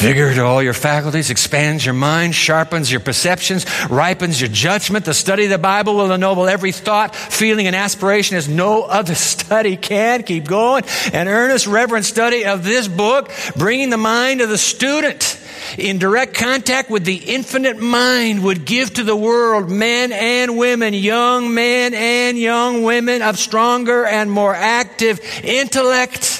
Vigor 0.00 0.32
to 0.34 0.42
all 0.42 0.62
your 0.62 0.72
faculties, 0.72 1.28
expands 1.28 1.84
your 1.84 1.92
mind, 1.92 2.34
sharpens 2.34 2.90
your 2.90 3.00
perceptions, 3.00 3.66
ripens 3.90 4.40
your 4.40 4.48
judgment. 4.48 5.04
The 5.04 5.12
study 5.12 5.44
of 5.44 5.50
the 5.50 5.58
Bible 5.58 5.94
will 5.94 6.10
ennoble 6.10 6.48
every 6.48 6.72
thought, 6.72 7.14
feeling, 7.14 7.66
and 7.66 7.76
aspiration 7.76 8.38
as 8.38 8.48
no 8.48 8.84
other 8.84 9.14
study 9.30 9.76
can. 9.76 10.22
Keep 10.22 10.46
going. 10.46 10.84
An 11.12 11.28
earnest, 11.28 11.66
reverent 11.66 12.06
study 12.06 12.46
of 12.46 12.64
this 12.64 12.88
book, 12.88 13.30
bringing 13.56 13.90
the 13.90 13.98
mind 13.98 14.40
of 14.40 14.48
the 14.48 14.58
student 14.58 15.38
in 15.76 15.98
direct 15.98 16.34
contact 16.34 16.90
with 16.90 17.04
the 17.04 17.16
infinite 17.16 17.78
mind 17.78 18.42
would 18.42 18.64
give 18.64 18.94
to 18.94 19.04
the 19.04 19.14
world 19.14 19.70
men 19.70 20.12
and 20.12 20.56
women, 20.56 20.94
young 20.94 21.52
men 21.52 21.92
and 21.92 22.38
young 22.38 22.82
women 22.82 23.20
of 23.20 23.38
stronger 23.38 24.06
and 24.06 24.30
more 24.30 24.54
active 24.54 25.20
intellect 25.44 26.39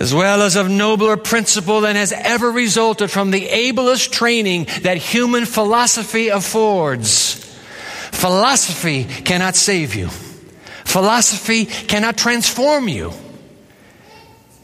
as 0.00 0.12
well 0.12 0.42
as 0.42 0.56
of 0.56 0.68
nobler 0.68 1.16
principle 1.16 1.80
than 1.80 1.96
has 1.96 2.12
ever 2.12 2.50
resulted 2.50 3.10
from 3.10 3.30
the 3.30 3.46
ablest 3.46 4.12
training 4.12 4.66
that 4.82 4.96
human 4.96 5.44
philosophy 5.44 6.28
affords. 6.28 7.34
Philosophy 8.12 9.04
cannot 9.04 9.56
save 9.56 9.94
you. 9.94 10.08
Philosophy 10.84 11.66
cannot 11.66 12.16
transform 12.16 12.88
you. 12.88 13.12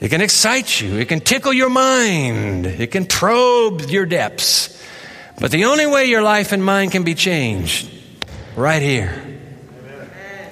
It 0.00 0.08
can 0.08 0.20
excite 0.20 0.80
you. 0.80 0.96
It 0.96 1.08
can 1.08 1.20
tickle 1.20 1.52
your 1.52 1.70
mind. 1.70 2.66
It 2.66 2.90
can 2.90 3.06
probe 3.06 3.82
your 3.82 4.06
depths. 4.06 4.82
But 5.38 5.50
the 5.50 5.64
only 5.64 5.86
way 5.86 6.06
your 6.06 6.22
life 6.22 6.52
and 6.52 6.64
mind 6.64 6.92
can 6.92 7.02
be 7.02 7.14
changed, 7.14 7.88
right 8.56 8.82
here. 8.82 9.39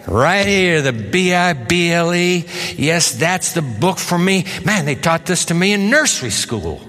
Right 0.09 0.47
here, 0.47 0.81
the 0.81 0.93
B 0.93 1.35
I 1.35 1.53
B 1.53 1.93
L 1.93 2.15
E. 2.15 2.47
Yes, 2.77 3.13
that's 3.13 3.53
the 3.53 3.61
book 3.61 3.99
for 3.99 4.19
me. 4.19 4.47
Man, 4.65 4.87
they 4.87 4.95
taught 4.95 5.27
this 5.27 5.47
to 5.47 5.55
me 5.55 5.75
in 5.75 5.91
nursery 5.91 6.31
school. 6.31 6.81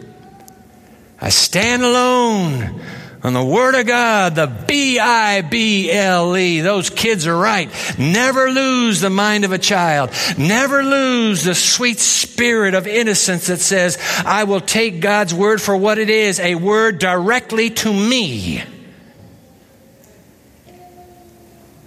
I 1.20 1.28
stand 1.28 1.84
alone 1.84 2.82
on 3.22 3.34
the 3.34 3.44
Word 3.44 3.76
of 3.76 3.86
God, 3.86 4.36
the 4.36 4.48
B 4.48 5.00
I 5.00 5.42
B 5.42 5.92
L 5.92 6.38
E. 6.38 6.62
Those 6.62 6.90
kids 6.90 7.28
are 7.28 7.36
right. 7.36 7.70
Never 8.00 8.50
lose 8.50 9.02
the 9.02 9.10
mind 9.10 9.44
of 9.44 9.52
a 9.52 9.58
child. 9.58 10.12
Never 10.38 10.82
lose 10.82 11.44
the 11.44 11.56
sweet 11.56 12.00
spirit 12.00 12.74
of 12.74 12.88
innocence 12.88 13.48
that 13.48 13.60
says, 13.60 13.98
I 14.26 14.46
will 14.46 14.62
take 14.62 15.02
God's 15.02 15.34
Word 15.34 15.62
for 15.62 15.76
what 15.76 15.98
it 15.98 16.10
is, 16.10 16.40
a 16.40 16.56
word 16.56 17.00
directly 17.00 17.70
to 17.72 17.92
me. 17.92 18.64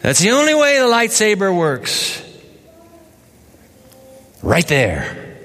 That's 0.03 0.19
the 0.19 0.33
only 0.33 0.55
way 0.55 0.79
the 0.79 0.85
lightsaber 0.85 1.57
works. 1.57 2.21
Right 4.43 4.67
there. 4.67 5.37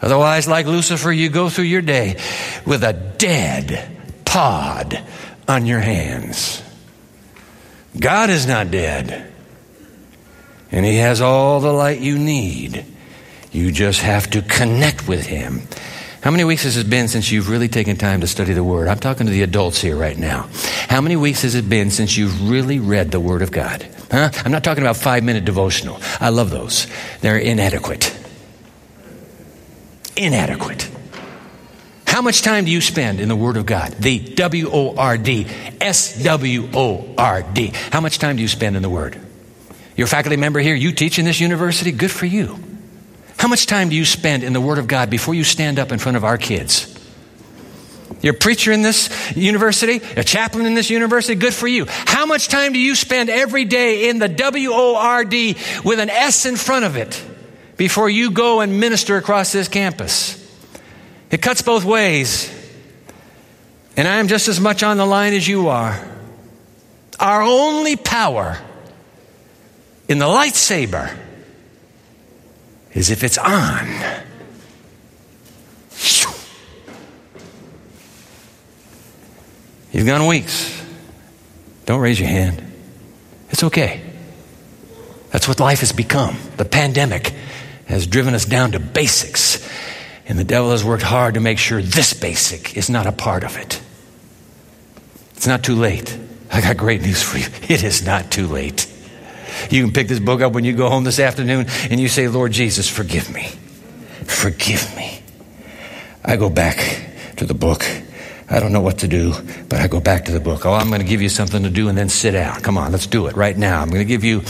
Otherwise, 0.00 0.48
like 0.48 0.66
Lucifer, 0.66 1.12
you 1.12 1.28
go 1.28 1.48
through 1.48 1.66
your 1.66 1.82
day 1.82 2.18
with 2.66 2.82
a 2.82 2.92
dead 2.92 3.96
pod 4.24 5.00
on 5.46 5.66
your 5.66 5.80
hands. 5.80 6.62
God 7.98 8.30
is 8.30 8.46
not 8.46 8.70
dead. 8.70 9.30
And 10.70 10.86
He 10.86 10.96
has 10.96 11.20
all 11.20 11.60
the 11.60 11.72
light 11.72 12.00
you 12.00 12.18
need. 12.18 12.86
You 13.52 13.70
just 13.70 14.00
have 14.00 14.30
to 14.30 14.40
connect 14.40 15.06
with 15.06 15.26
Him. 15.26 15.62
How 16.22 16.30
many 16.30 16.44
weeks 16.44 16.62
has 16.62 16.76
it 16.76 16.88
been 16.88 17.08
since 17.08 17.32
you've 17.32 17.48
really 17.48 17.66
taken 17.66 17.96
time 17.96 18.20
to 18.20 18.28
study 18.28 18.52
the 18.52 18.62
Word? 18.62 18.86
I'm 18.86 19.00
talking 19.00 19.26
to 19.26 19.32
the 19.32 19.42
adults 19.42 19.80
here 19.80 19.96
right 19.96 20.16
now. 20.16 20.48
How 20.88 21.00
many 21.00 21.16
weeks 21.16 21.42
has 21.42 21.56
it 21.56 21.68
been 21.68 21.90
since 21.90 22.16
you've 22.16 22.48
really 22.48 22.78
read 22.78 23.10
the 23.10 23.18
Word 23.18 23.42
of 23.42 23.50
God? 23.50 23.84
Huh? 24.08 24.30
I'm 24.44 24.52
not 24.52 24.62
talking 24.62 24.84
about 24.84 24.96
five 24.96 25.24
minute 25.24 25.44
devotional. 25.44 25.98
I 26.20 26.28
love 26.28 26.50
those. 26.50 26.86
They're 27.22 27.38
inadequate. 27.38 28.16
Inadequate. 30.16 30.88
How 32.06 32.22
much 32.22 32.42
time 32.42 32.66
do 32.66 32.70
you 32.70 32.80
spend 32.80 33.18
in 33.18 33.28
the 33.28 33.34
Word 33.34 33.56
of 33.56 33.66
God? 33.66 33.90
The 33.94 34.20
W 34.20 34.70
O 34.72 34.94
R 34.94 35.18
D, 35.18 35.48
S 35.80 36.22
W 36.22 36.68
O 36.72 37.14
R 37.18 37.42
D. 37.42 37.72
How 37.90 38.00
much 38.00 38.20
time 38.20 38.36
do 38.36 38.42
you 38.42 38.48
spend 38.48 38.76
in 38.76 38.82
the 38.82 38.90
Word? 38.90 39.20
You're 39.96 40.06
a 40.06 40.08
faculty 40.08 40.36
member 40.36 40.60
here, 40.60 40.76
you 40.76 40.92
teach 40.92 41.18
in 41.18 41.24
this 41.24 41.40
university, 41.40 41.90
good 41.90 42.12
for 42.12 42.26
you. 42.26 42.71
How 43.38 43.48
much 43.48 43.66
time 43.66 43.88
do 43.88 43.96
you 43.96 44.04
spend 44.04 44.44
in 44.44 44.52
the 44.52 44.60
Word 44.60 44.78
of 44.78 44.86
God 44.86 45.10
before 45.10 45.34
you 45.34 45.44
stand 45.44 45.78
up 45.78 45.92
in 45.92 45.98
front 45.98 46.16
of 46.16 46.24
our 46.24 46.38
kids? 46.38 46.88
You're 48.20 48.34
a 48.34 48.38
preacher 48.38 48.70
in 48.70 48.82
this 48.82 49.10
university, 49.36 50.00
a 50.16 50.22
chaplain 50.22 50.66
in 50.66 50.74
this 50.74 50.90
university, 50.90 51.34
good 51.34 51.54
for 51.54 51.66
you. 51.66 51.86
How 51.88 52.24
much 52.24 52.48
time 52.48 52.72
do 52.72 52.78
you 52.78 52.94
spend 52.94 53.30
every 53.30 53.64
day 53.64 54.08
in 54.08 54.20
the 54.20 54.28
W 54.28 54.70
O 54.72 54.96
R 54.96 55.24
D 55.24 55.56
with 55.84 55.98
an 55.98 56.08
S 56.08 56.46
in 56.46 56.56
front 56.56 56.84
of 56.84 56.96
it 56.96 57.20
before 57.76 58.08
you 58.08 58.30
go 58.30 58.60
and 58.60 58.78
minister 58.78 59.16
across 59.16 59.50
this 59.50 59.66
campus? 59.66 60.38
It 61.32 61.42
cuts 61.42 61.62
both 61.62 61.84
ways. 61.84 62.52
And 63.96 64.06
I 64.06 64.16
am 64.16 64.28
just 64.28 64.46
as 64.46 64.60
much 64.60 64.82
on 64.82 64.98
the 64.98 65.06
line 65.06 65.32
as 65.32 65.46
you 65.46 65.68
are. 65.68 66.00
Our 67.18 67.42
only 67.42 67.96
power 67.96 68.56
in 70.08 70.18
the 70.18 70.26
lightsaber 70.26 71.16
is 72.94 73.10
if 73.10 73.24
it's 73.24 73.38
on. 73.38 74.22
You've 79.92 80.06
gone 80.06 80.26
weeks. 80.26 80.82
Don't 81.84 82.00
raise 82.00 82.18
your 82.18 82.28
hand. 82.28 82.62
It's 83.50 83.62
okay. 83.64 84.00
That's 85.30 85.46
what 85.46 85.60
life 85.60 85.80
has 85.80 85.92
become. 85.92 86.36
The 86.56 86.64
pandemic 86.64 87.34
has 87.86 88.06
driven 88.06 88.34
us 88.34 88.44
down 88.44 88.72
to 88.72 88.80
basics. 88.80 89.68
And 90.26 90.38
the 90.38 90.44
devil 90.44 90.70
has 90.70 90.84
worked 90.84 91.02
hard 91.02 91.34
to 91.34 91.40
make 91.40 91.58
sure 91.58 91.82
this 91.82 92.14
basic 92.14 92.76
is 92.76 92.88
not 92.88 93.06
a 93.06 93.12
part 93.12 93.44
of 93.44 93.56
it. 93.56 93.80
It's 95.36 95.46
not 95.46 95.62
too 95.62 95.74
late. 95.74 96.16
I 96.50 96.60
got 96.60 96.76
great 96.76 97.02
news 97.02 97.22
for 97.22 97.38
you. 97.38 97.46
It 97.68 97.82
is 97.82 98.04
not 98.04 98.30
too 98.30 98.46
late. 98.46 98.91
You 99.70 99.82
can 99.84 99.92
pick 99.92 100.08
this 100.08 100.20
book 100.20 100.40
up 100.40 100.52
when 100.52 100.64
you 100.64 100.72
go 100.72 100.88
home 100.88 101.04
this 101.04 101.18
afternoon 101.18 101.66
and 101.90 102.00
you 102.00 102.08
say, 102.08 102.28
Lord 102.28 102.52
Jesus, 102.52 102.88
forgive 102.88 103.32
me. 103.32 103.48
Forgive 104.24 104.94
me. 104.96 105.20
I 106.24 106.36
go 106.36 106.48
back 106.48 106.78
to 107.36 107.44
the 107.44 107.54
book. 107.54 107.84
I 108.48 108.60
don't 108.60 108.72
know 108.72 108.80
what 108.80 108.98
to 108.98 109.08
do, 109.08 109.34
but 109.68 109.80
I 109.80 109.88
go 109.88 110.00
back 110.00 110.26
to 110.26 110.32
the 110.32 110.40
book. 110.40 110.66
Oh, 110.66 110.72
I'm 110.72 110.88
going 110.88 111.00
to 111.00 111.06
give 111.06 111.22
you 111.22 111.28
something 111.28 111.62
to 111.62 111.70
do 111.70 111.88
and 111.88 111.96
then 111.96 112.08
sit 112.08 112.32
down. 112.32 112.60
Come 112.60 112.76
on, 112.76 112.92
let's 112.92 113.06
do 113.06 113.26
it 113.26 113.36
right 113.36 113.56
now. 113.56 113.80
I'm 113.80 113.88
going 113.88 114.00
to 114.00 114.04
give 114.04 114.24
you 114.24 114.42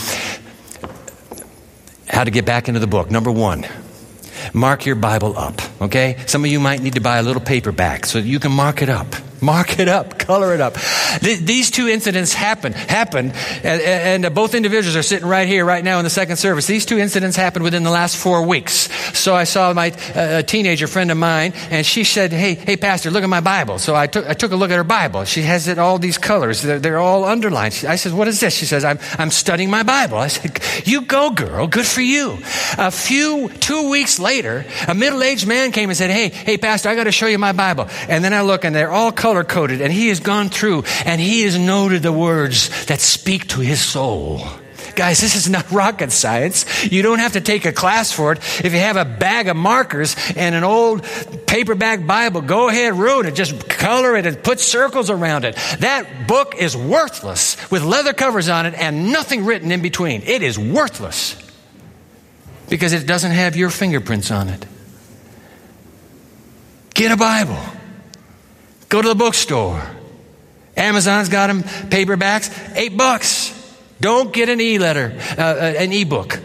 how 2.09 2.25
to 2.25 2.31
get 2.31 2.45
back 2.45 2.69
into 2.69 2.81
the 2.81 2.87
book. 2.87 3.11
Number 3.11 3.31
one, 3.31 3.67
mark 4.53 4.85
your 4.87 4.97
Bible 4.97 5.39
up, 5.39 5.61
okay? 5.81 6.19
Some 6.27 6.45
of 6.45 6.51
you 6.51 6.61
might 6.61 6.83
need 6.83 6.95
to 6.95 7.01
buy 7.01 7.19
a 7.19 7.23
little 7.23 7.43
paperback 7.43 8.05
so 8.07 8.19
you 8.19 8.39
can 8.39 8.53
mark 8.53 8.83
it 8.83 8.89
up. 8.89 9.07
Mark 9.43 9.81
it 9.81 9.89
up, 9.89 10.21
color 10.21 10.55
it 10.55 10.61
up. 10.61 10.77
Th- 11.21 11.41
these 11.41 11.73
two 11.73 11.89
incidents 11.89 12.33
happened, 12.33 12.77
happened, 12.77 13.33
and, 13.65 13.83
and 13.83 14.25
uh, 14.25 14.31
both 14.31 14.55
individuals 14.55 14.95
are 14.95 15.03
sitting 15.03 15.27
right 15.27 15.49
here, 15.49 15.65
right 15.65 15.83
now 15.83 15.99
in 15.99 16.05
the 16.05 16.11
second 16.11 16.37
service. 16.37 16.69
These 16.69 16.87
two 16.87 16.97
incidents 16.99 17.37
happened 17.37 17.65
within 17.65 17.83
the 17.83 17.91
last 17.91 18.17
four 18.17 18.47
weeks. 18.47 18.89
So 19.19 19.35
I 19.35 19.43
saw 19.43 19.73
my 19.73 19.91
uh, 20.15 20.43
teenager 20.43 20.87
friend 20.87 21.11
of 21.11 21.17
mine, 21.17 21.55
and 21.71 21.85
she 21.85 22.05
said, 22.05 22.33
"Hey, 22.33 22.55
hey, 22.55 22.77
Pastor, 22.77 23.11
look 23.11 23.25
at 23.25 23.29
my 23.29 23.41
Bible." 23.41 23.81
So 23.81 23.97
I 23.97 24.07
took 24.07 24.29
I 24.29 24.35
took 24.35 24.53
a 24.53 24.57
look 24.57 24.71
at 24.71 24.77
her 24.77 24.85
Bible. 24.85 25.25
She 25.25 25.43
has 25.43 25.67
it 25.67 25.79
all 25.79 25.99
these 25.99 26.19
colors. 26.19 26.63
They're, 26.63 26.79
they're 26.79 27.01
all 27.01 27.25
underlined. 27.25 27.75
She, 27.75 27.87
I 27.89 27.97
said, 27.97 28.13
"What 28.13 28.29
is 28.29 28.39
this?" 28.39 28.55
She 28.55 28.67
says, 28.67 28.85
"I'm 28.85 29.01
I'm 29.19 29.33
studying 29.33 29.71
my 29.71 29.83
Bible." 29.83 30.19
I 30.19 30.29
said, 30.29 30.57
"You 30.87 31.03
go, 31.03 31.31
girl. 31.31 31.67
Good 31.67 31.87
for 31.87 32.01
you." 32.01 32.39
A 32.79 32.93
few 32.93 33.49
two 33.49 33.91
weeks 33.91 34.21
later, 34.21 34.65
a 34.87 34.95
middle 34.95 35.23
aged 35.23 35.49
man 35.49 35.73
came 35.73 35.91
and 35.91 35.97
said, 35.97 36.11
"Hey, 36.11 36.29
hey, 36.29 36.59
Pastor, 36.59 36.91
I 36.91 36.95
got 36.95 37.05
to 37.05 37.13
show 37.13 37.27
you 37.27 37.39
my 37.39 37.53
Bible." 37.53 37.89
And 38.09 38.23
then 38.23 38.33
I 38.33 38.43
look, 38.43 38.65
and 38.65 38.73
they're 38.75 38.93
all 38.93 39.11
color 39.11 39.32
color 39.33 39.45
coded, 39.45 39.81
and 39.81 39.91
he 39.91 40.09
has 40.09 40.21
gone 40.21 40.51
through 40.51 40.85
and 41.07 41.19
he 41.19 41.45
has 41.45 41.59
noted 41.59 42.03
the 42.03 42.13
words 42.13 42.85
that 42.85 43.01
speak 43.01 43.49
to 43.49 43.61
his 43.61 43.81
soul. 43.81 44.43
Guys, 44.95 45.21
this 45.23 45.35
is 45.35 45.49
not 45.49 45.71
rocket 45.71 46.13
science. 46.13 46.67
You 46.85 47.01
don't 47.01 47.19
have 47.19 47.33
to 47.33 47.41
take 47.41 47.65
a 47.65 47.73
class 47.73 48.13
for 48.13 48.33
it. 48.33 48.39
If 48.63 48.75
you 48.75 48.81
have 48.81 48.99
a 48.99 49.07
bag 49.07 49.49
of 49.49 49.57
markers 49.57 50.17
and 50.37 50.55
an 50.55 50.65
old 50.65 51.03
paperback 51.47 52.07
Bible, 52.07 52.43
go 52.43 52.69
ahead, 52.69 52.93
ruin 52.93 53.25
it. 53.25 53.35
Just 53.35 53.71
color 53.71 54.17
it 54.17 54.27
and 54.27 54.45
put 54.45 54.61
circles 54.61 55.09
around 55.09 55.47
it. 55.47 55.57
That 55.79 56.29
book 56.29 56.55
is 56.59 56.77
worthless 56.77 57.57
with 57.71 57.83
leather 57.83 58.13
covers 58.13 58.51
on 58.51 58.67
it 58.67 58.75
and 58.75 59.13
nothing 59.13 59.47
written 59.47 59.73
in 59.73 59.81
between. 59.81 60.21
It 60.27 60.43
is 60.43 60.59
worthless 60.59 61.39
because 62.69 62.93
it 62.93 63.07
doesn't 63.07 63.33
have 63.33 63.57
your 63.57 63.71
fingerprints 63.71 64.31
on 64.31 64.51
it. 64.51 64.67
Get 66.93 67.13
a 67.13 67.17
Bible. 67.17 67.82
Go 68.93 69.01
to 69.01 69.09
the 69.09 69.15
bookstore. 69.15 69.83
Amazon's 70.77 71.31
got 71.31 71.47
them 71.47 71.63
paperbacks, 71.63 72.77
eight 72.77 72.95
bucks. 72.95 73.59
Don't 74.03 74.35
get 74.35 74.51
an 74.51 74.61
e-letter, 74.61 75.19
uh, 75.39 75.41
uh, 75.41 75.75
an 75.79 75.95
e-book. 75.95 76.39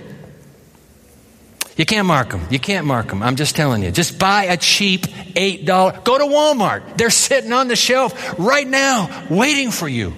You 1.75 1.85
can't 1.85 2.07
mark 2.07 2.29
them. 2.29 2.47
You 2.49 2.57
can't 2.57 2.87
mark 2.87 3.07
them. 3.07 3.21
I'm 3.21 3.35
just 3.35 3.57
telling 3.57 3.83
you. 3.83 3.91
Just 3.91 4.17
buy 4.17 4.45
a 4.45 4.55
cheap 4.55 5.01
$8. 5.01 6.05
Go 6.05 6.17
to 6.17 6.23
Walmart. 6.23 6.97
They're 6.97 7.09
sitting 7.09 7.51
on 7.51 7.67
the 7.67 7.75
shelf 7.75 8.39
right 8.39 8.65
now 8.65 9.27
waiting 9.29 9.69
for 9.69 9.89
you. 9.89 10.13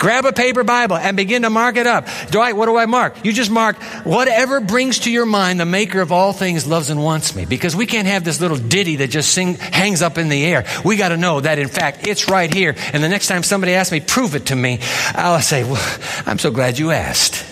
Grab 0.00 0.24
a 0.24 0.32
paper 0.32 0.64
Bible 0.64 0.96
and 0.96 1.14
begin 1.14 1.42
to 1.42 1.50
mark 1.50 1.76
it 1.76 1.86
up. 1.86 2.08
Dwight, 2.30 2.56
what 2.56 2.64
do 2.64 2.78
I 2.78 2.86
mark? 2.86 3.22
You 3.22 3.34
just 3.34 3.50
mark 3.50 3.76
whatever 4.02 4.58
brings 4.58 5.00
to 5.00 5.10
your 5.10 5.26
mind 5.26 5.60
the 5.60 5.66
maker 5.66 6.00
of 6.00 6.10
all 6.10 6.32
things 6.32 6.66
loves 6.66 6.88
and 6.88 7.04
wants 7.04 7.36
me. 7.36 7.44
Because 7.44 7.76
we 7.76 7.84
can't 7.84 8.08
have 8.08 8.24
this 8.24 8.40
little 8.40 8.56
ditty 8.56 8.96
that 8.96 9.10
just 9.10 9.30
sing, 9.34 9.56
hangs 9.56 10.00
up 10.00 10.16
in 10.16 10.30
the 10.30 10.42
air. 10.42 10.64
We 10.86 10.96
got 10.96 11.10
to 11.10 11.18
know 11.18 11.40
that 11.40 11.58
in 11.58 11.68
fact 11.68 12.06
it's 12.06 12.30
right 12.30 12.52
here. 12.52 12.74
And 12.94 13.04
the 13.04 13.10
next 13.10 13.26
time 13.26 13.42
somebody 13.42 13.74
asks 13.74 13.92
me, 13.92 14.00
prove 14.00 14.34
it 14.34 14.46
to 14.46 14.56
me, 14.56 14.78
I'll 15.14 15.42
say, 15.42 15.64
well, 15.64 15.98
I'm 16.24 16.38
so 16.38 16.50
glad 16.50 16.78
you 16.78 16.92
asked. 16.92 17.44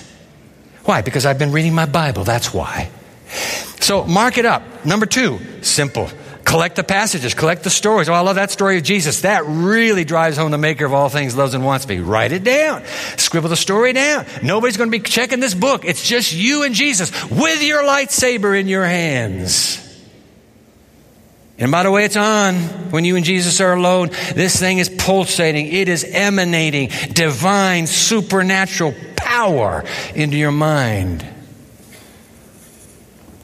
Why? 0.87 1.03
Because 1.03 1.27
I've 1.27 1.39
been 1.39 1.53
reading 1.53 1.75
my 1.75 1.85
Bible. 1.85 2.25
That's 2.25 2.55
why. 2.55 2.89
So 3.81 4.05
mark 4.05 4.39
it 4.39 4.47
up. 4.47 4.87
Number 4.87 5.05
two, 5.05 5.39
simple. 5.61 6.09
Collect 6.49 6.77
the 6.77 6.83
passages, 6.83 7.35
collect 7.35 7.63
the 7.63 7.69
stories. 7.69 8.09
Oh, 8.09 8.15
I 8.15 8.21
love 8.21 8.37
that 8.37 8.51
story 8.51 8.79
of 8.79 8.83
Jesus. 8.83 9.21
That 9.21 9.45
really 9.45 10.07
drives 10.07 10.39
home 10.39 10.51
the 10.51 10.57
maker 10.57 10.87
of 10.87 10.95
all 10.95 11.11
things 11.11 11.37
loves 11.37 11.53
and 11.53 11.63
wants 11.63 11.87
me. 11.87 11.99
Write 11.99 12.33
it 12.33 12.43
down. 12.43 12.85
Scribble 13.19 13.51
the 13.51 13.57
story 13.57 13.93
down. 13.93 14.25
Nobody's 14.43 14.79
going 14.79 14.91
to 14.91 14.99
be 14.99 15.05
checking 15.05 15.41
this 15.41 15.53
book. 15.53 15.85
It's 15.85 16.09
just 16.09 16.33
you 16.33 16.63
and 16.63 16.75
Jesus 16.75 17.11
with 17.31 17.63
your 17.63 17.83
lightsaber 17.83 18.59
in 18.59 18.67
your 18.67 18.87
hands. 18.87 19.77
And 21.59 21.71
by 21.71 21.83
the 21.83 21.91
way, 21.91 22.07
it's 22.07 22.17
on 22.17 22.55
when 22.93 23.05
you 23.05 23.17
and 23.17 23.27
Jesus 23.27 23.61
are 23.61 23.75
alone. 23.75 24.09
This 24.35 24.59
thing 24.59 24.79
is 24.79 24.89
pulsating. 24.89 25.67
It 25.67 25.91
is 25.91 26.03
emanating 26.03 26.89
divine, 27.13 27.87
supernatural 27.87 28.95
power 29.17 29.85
into 30.15 30.39
your 30.39 30.53
mind. 30.53 31.27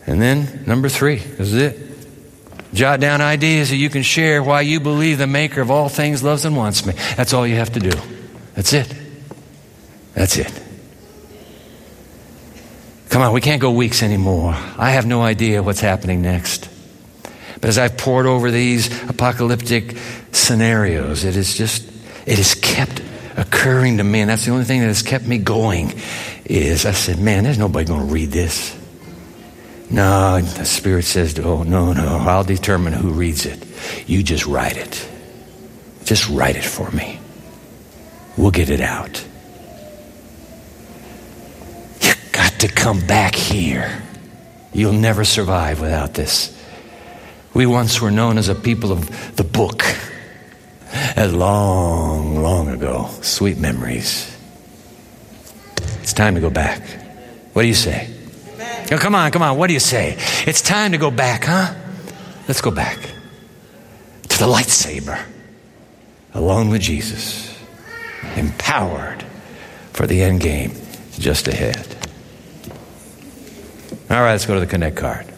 And 0.06 0.22
then, 0.22 0.64
number 0.66 0.88
three, 0.88 1.16
this 1.16 1.52
is 1.52 1.54
it. 1.54 1.83
Jot 2.74 2.98
down 2.98 3.20
ideas 3.20 3.70
that 3.70 3.76
you 3.76 3.88
can 3.88 4.02
share 4.02 4.42
why 4.42 4.62
you 4.62 4.80
believe 4.80 5.18
the 5.18 5.28
maker 5.28 5.60
of 5.60 5.70
all 5.70 5.88
things 5.88 6.24
loves 6.24 6.44
and 6.44 6.56
wants 6.56 6.84
me. 6.84 6.92
That's 7.16 7.32
all 7.32 7.46
you 7.46 7.54
have 7.54 7.72
to 7.74 7.80
do. 7.80 7.92
That's 8.54 8.72
it. 8.72 8.92
That's 10.12 10.36
it. 10.36 10.52
Come 13.10 13.22
on, 13.22 13.32
we 13.32 13.40
can't 13.40 13.60
go 13.60 13.70
weeks 13.70 14.02
anymore. 14.02 14.54
I 14.76 14.90
have 14.90 15.06
no 15.06 15.22
idea 15.22 15.62
what's 15.62 15.78
happening 15.78 16.20
next. 16.20 16.68
But 17.60 17.68
as 17.68 17.78
I've 17.78 17.96
pored 17.96 18.26
over 18.26 18.50
these 18.50 18.88
apocalyptic 19.08 19.96
scenarios, 20.32 21.24
it 21.24 21.36
is 21.36 21.54
just, 21.54 21.88
it 22.26 22.38
has 22.38 22.54
kept 22.54 23.00
occurring 23.36 23.98
to 23.98 24.04
me. 24.04 24.20
And 24.20 24.30
that's 24.30 24.44
the 24.44 24.50
only 24.50 24.64
thing 24.64 24.80
that 24.80 24.88
has 24.88 25.02
kept 25.02 25.24
me 25.24 25.38
going 25.38 25.94
is 26.44 26.86
I 26.86 26.92
said, 26.92 27.20
man, 27.20 27.44
there's 27.44 27.56
nobody 27.56 27.86
going 27.86 28.06
to 28.08 28.12
read 28.12 28.32
this. 28.32 28.76
No, 29.90 30.40
the 30.40 30.64
Spirit 30.64 31.04
says, 31.04 31.38
oh, 31.38 31.62
no, 31.62 31.92
no, 31.92 32.18
I'll 32.18 32.44
determine 32.44 32.92
who 32.92 33.12
reads 33.12 33.46
it. 33.46 33.62
You 34.06 34.22
just 34.22 34.46
write 34.46 34.76
it. 34.76 35.08
Just 36.04 36.28
write 36.28 36.56
it 36.56 36.64
for 36.64 36.90
me. 36.90 37.20
We'll 38.36 38.50
get 38.50 38.70
it 38.70 38.80
out. 38.80 39.24
You've 42.00 42.32
got 42.32 42.52
to 42.60 42.68
come 42.68 43.06
back 43.06 43.34
here. 43.34 44.02
You'll 44.72 44.92
never 44.92 45.24
survive 45.24 45.80
without 45.80 46.14
this. 46.14 46.50
We 47.52 47.66
once 47.66 48.00
were 48.00 48.10
known 48.10 48.38
as 48.38 48.48
a 48.48 48.54
people 48.54 48.90
of 48.90 49.36
the 49.36 49.44
book. 49.44 49.84
As 51.16 51.32
long, 51.32 52.42
long 52.42 52.68
ago. 52.68 53.08
Sweet 53.22 53.58
memories. 53.58 54.36
It's 56.00 56.12
time 56.12 56.34
to 56.34 56.40
go 56.40 56.50
back. 56.50 56.82
What 57.52 57.62
do 57.62 57.68
you 57.68 57.74
say? 57.74 58.13
Oh, 58.92 58.98
come 58.98 59.14
on, 59.14 59.30
come 59.30 59.42
on. 59.42 59.56
What 59.58 59.68
do 59.68 59.72
you 59.72 59.80
say? 59.80 60.16
It's 60.46 60.60
time 60.60 60.92
to 60.92 60.98
go 60.98 61.10
back, 61.10 61.44
huh? 61.44 61.74
Let's 62.46 62.60
go 62.60 62.70
back 62.70 62.98
to 64.28 64.38
the 64.38 64.46
lightsaber 64.46 65.22
alone 66.34 66.68
with 66.68 66.82
Jesus, 66.82 67.58
empowered 68.36 69.22
for 69.92 70.06
the 70.06 70.22
end 70.22 70.40
game 70.40 70.72
just 71.18 71.48
ahead. 71.48 71.86
All 74.10 74.20
right, 74.20 74.32
let's 74.32 74.46
go 74.46 74.54
to 74.54 74.60
the 74.60 74.66
Connect 74.66 74.96
card 74.96 75.33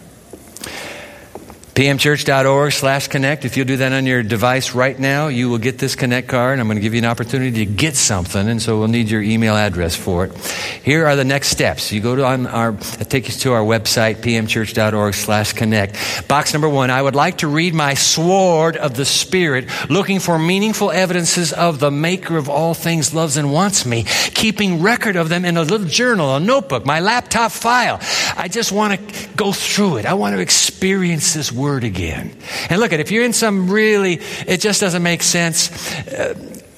pmchurch.org 1.77 2.73
slash 2.73 3.09
connect. 3.09 3.45
If 3.45 3.59
you'll 3.59 3.67
do 3.67 3.77
that 3.77 3.93
on 3.93 4.07
your 4.07 4.23
device 4.23 4.75
right 4.75 4.99
now, 4.99 5.29
you 5.29 5.51
will 5.51 5.59
get 5.59 5.77
this 5.77 5.95
connect 5.95 6.27
card. 6.27 6.59
I'm 6.59 6.69
going 6.69 6.77
to 6.77 6.81
give 6.81 6.95
you 6.95 7.01
an 7.01 7.05
opportunity 7.05 7.67
to 7.67 7.71
get 7.71 7.97
something, 7.97 8.49
and 8.49 8.62
so 8.62 8.79
we'll 8.79 8.89
need 8.89 9.11
your 9.11 9.21
email 9.21 9.55
address 9.55 9.95
for 9.95 10.25
it. 10.25 10.35
Here 10.83 11.05
are 11.05 11.17
the 11.17 11.25
next 11.27 11.49
steps. 11.49 11.93
You 11.93 12.01
go 12.01 12.17
to 12.17 12.25
on 12.25 12.47
our, 12.47 12.73
take 12.73 13.29
you 13.29 13.35
to 13.35 13.53
our 13.53 13.61
website, 13.61 14.17
pmchurch.org 14.23 15.12
slash 15.12 15.53
connect. 15.53 16.27
Box 16.29 16.55
number 16.55 16.67
one, 16.67 16.89
I 16.91 17.03
would 17.03 17.15
like 17.15 17.39
to 17.39 17.47
read 17.47 17.75
my 17.75 17.93
sword 17.93 18.79
of 18.79 18.97
the 18.97 19.05
Spirit, 19.05 19.69
looking 19.91 20.19
for 20.19 20.39
meaningful 20.39 20.91
evidences 20.91 21.53
of 21.53 21.79
the 21.79 21.91
maker 21.91 22.39
of 22.39 22.49
all 22.49 22.73
things 22.73 23.12
loves 23.12 23.37
and 23.37 23.53
wants 23.53 23.85
me, 23.85 24.05
keeping 24.33 24.81
record 24.81 25.17
of 25.17 25.29
them 25.29 25.45
in 25.45 25.59
a 25.59 25.62
little 25.62 25.87
journal, 25.87 26.37
a 26.37 26.41
notebook, 26.41 26.87
my 26.87 27.01
laptop 27.01 27.53
file. 27.53 27.99
I 28.35 28.49
just 28.49 28.73
want 28.73 28.99
to 28.99 29.29
go 29.37 29.53
through 29.53 29.99
it. 29.99 30.07
I 30.07 30.15
want 30.15 30.35
to 30.35 30.41
experience 30.41 31.35
this 31.35 31.53
word 31.53 31.65
word 31.66 31.83
again. 31.83 32.31
And 32.70 32.81
look 32.81 32.92
at 32.92 33.00
if 33.00 33.11
you're 33.11 33.24
in 33.24 33.33
some 33.33 33.68
really 33.68 34.20
it 34.46 34.61
just 34.61 34.81
doesn't 34.81 35.02
make 35.02 35.22
sense, 35.22 35.70
uh, 36.07 36.35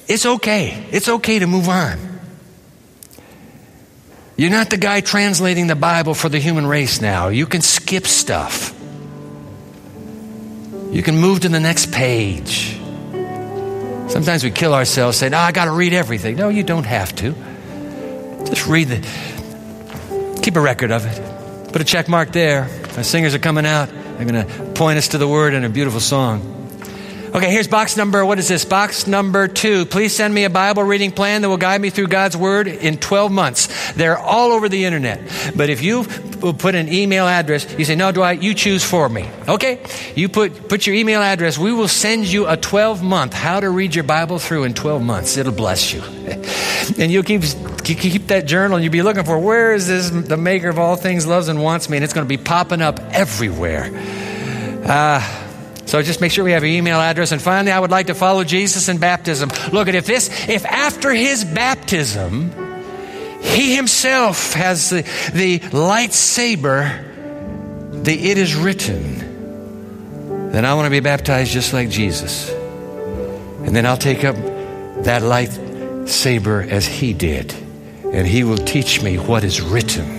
it's 0.08 0.24
okay. 0.24 0.86
It's 0.90 1.08
okay 1.08 1.38
to 1.40 1.46
move 1.46 1.68
on. 1.68 1.98
You're 4.36 4.50
not 4.50 4.70
the 4.70 4.78
guy 4.78 5.02
translating 5.02 5.66
the 5.66 5.76
Bible 5.76 6.14
for 6.14 6.30
the 6.30 6.38
human 6.38 6.66
race 6.66 7.02
now. 7.02 7.28
You 7.28 7.44
can 7.44 7.60
skip 7.60 8.06
stuff. 8.06 8.74
You 10.90 11.02
can 11.02 11.18
move 11.18 11.40
to 11.40 11.50
the 11.50 11.60
next 11.60 11.92
page. 11.92 12.78
Sometimes 14.08 14.42
we 14.42 14.50
kill 14.50 14.72
ourselves 14.72 15.18
saying, 15.18 15.34
"Oh, 15.34 15.38
I 15.38 15.52
got 15.52 15.66
to 15.66 15.72
read 15.72 15.92
everything." 15.92 16.36
No, 16.36 16.48
you 16.48 16.62
don't 16.62 16.86
have 16.86 17.14
to. 17.16 17.34
Just 18.46 18.66
read 18.66 18.88
the 18.88 19.00
keep 20.40 20.56
a 20.56 20.60
record 20.60 20.92
of 20.92 21.04
it. 21.04 21.72
Put 21.72 21.82
a 21.82 21.84
check 21.84 22.08
mark 22.08 22.32
there. 22.32 22.70
Our 22.96 23.02
singers 23.02 23.34
are 23.34 23.38
coming 23.38 23.66
out. 23.66 23.90
They're 24.18 24.26
going 24.26 24.46
to 24.46 24.72
point 24.72 24.98
us 24.98 25.08
to 25.08 25.18
the 25.18 25.28
word 25.28 25.54
in 25.54 25.62
a 25.62 25.68
beautiful 25.68 26.00
song. 26.00 26.57
Okay, 27.34 27.50
here's 27.50 27.68
box 27.68 27.94
number, 27.94 28.24
what 28.24 28.38
is 28.38 28.48
this? 28.48 28.64
Box 28.64 29.06
number 29.06 29.48
two. 29.48 29.84
Please 29.84 30.16
send 30.16 30.32
me 30.32 30.44
a 30.44 30.50
Bible 30.50 30.82
reading 30.82 31.12
plan 31.12 31.42
that 31.42 31.50
will 31.50 31.58
guide 31.58 31.78
me 31.78 31.90
through 31.90 32.06
God's 32.06 32.38
Word 32.38 32.66
in 32.66 32.96
12 32.96 33.30
months. 33.30 33.92
They're 33.92 34.16
all 34.16 34.50
over 34.50 34.70
the 34.70 34.86
internet. 34.86 35.20
But 35.54 35.68
if 35.68 35.82
you 35.82 36.04
put 36.04 36.74
an 36.74 36.90
email 36.90 37.26
address, 37.26 37.70
you 37.78 37.84
say, 37.84 37.96
no, 37.96 38.12
Dwight, 38.12 38.42
you 38.42 38.54
choose 38.54 38.82
for 38.82 39.10
me. 39.10 39.28
Okay? 39.46 39.84
You 40.16 40.30
put, 40.30 40.70
put 40.70 40.86
your 40.86 40.96
email 40.96 41.20
address. 41.20 41.58
We 41.58 41.70
will 41.70 41.86
send 41.86 42.26
you 42.26 42.48
a 42.48 42.56
12 42.56 43.02
month, 43.02 43.34
how 43.34 43.60
to 43.60 43.68
read 43.68 43.94
your 43.94 44.04
Bible 44.04 44.38
through 44.38 44.64
in 44.64 44.72
12 44.72 45.02
months. 45.02 45.36
It'll 45.36 45.52
bless 45.52 45.92
you. 45.92 46.00
and 46.98 47.12
you'll 47.12 47.24
keep, 47.24 47.42
keep 47.84 48.26
that 48.28 48.46
journal 48.46 48.78
and 48.78 48.84
you'll 48.84 48.92
be 48.92 49.02
looking 49.02 49.24
for, 49.24 49.38
where 49.38 49.74
is 49.74 49.86
this, 49.86 50.08
the 50.08 50.38
maker 50.38 50.70
of 50.70 50.78
all 50.78 50.96
things 50.96 51.26
loves 51.26 51.48
and 51.48 51.62
wants 51.62 51.90
me? 51.90 51.98
And 51.98 52.04
it's 52.04 52.14
going 52.14 52.26
to 52.26 52.28
be 52.28 52.42
popping 52.42 52.80
up 52.80 52.98
everywhere. 53.12 53.90
Ah. 54.86 55.44
Uh, 55.44 55.47
so 55.88 56.02
just 56.02 56.20
make 56.20 56.32
sure 56.32 56.44
we 56.44 56.52
have 56.52 56.62
your 56.62 56.70
email 56.72 57.00
address. 57.00 57.32
And 57.32 57.40
finally, 57.40 57.72
I 57.72 57.80
would 57.80 57.90
like 57.90 58.08
to 58.08 58.14
follow 58.14 58.44
Jesus 58.44 58.90
in 58.90 58.98
baptism. 58.98 59.50
Look 59.72 59.88
at 59.88 59.94
if 59.94 60.04
this, 60.04 60.28
if 60.46 60.66
after 60.66 61.10
his 61.14 61.46
baptism, 61.46 62.52
he 63.40 63.74
himself 63.74 64.52
has 64.52 64.90
the, 64.90 65.00
the 65.32 65.60
lightsaber, 65.60 67.04
the 68.04 68.12
it 68.12 68.36
is 68.36 68.54
written, 68.54 70.50
then 70.52 70.66
I 70.66 70.74
want 70.74 70.84
to 70.84 70.90
be 70.90 71.00
baptized 71.00 71.52
just 71.52 71.72
like 71.72 71.88
Jesus. 71.88 72.50
And 72.50 73.74
then 73.74 73.86
I'll 73.86 73.96
take 73.96 74.24
up 74.24 74.36
that 75.04 75.22
lightsaber 75.22 76.68
as 76.68 76.86
he 76.86 77.14
did. 77.14 77.54
And 78.12 78.26
he 78.26 78.44
will 78.44 78.58
teach 78.58 79.02
me 79.02 79.16
what 79.16 79.42
is 79.42 79.62
written. 79.62 80.17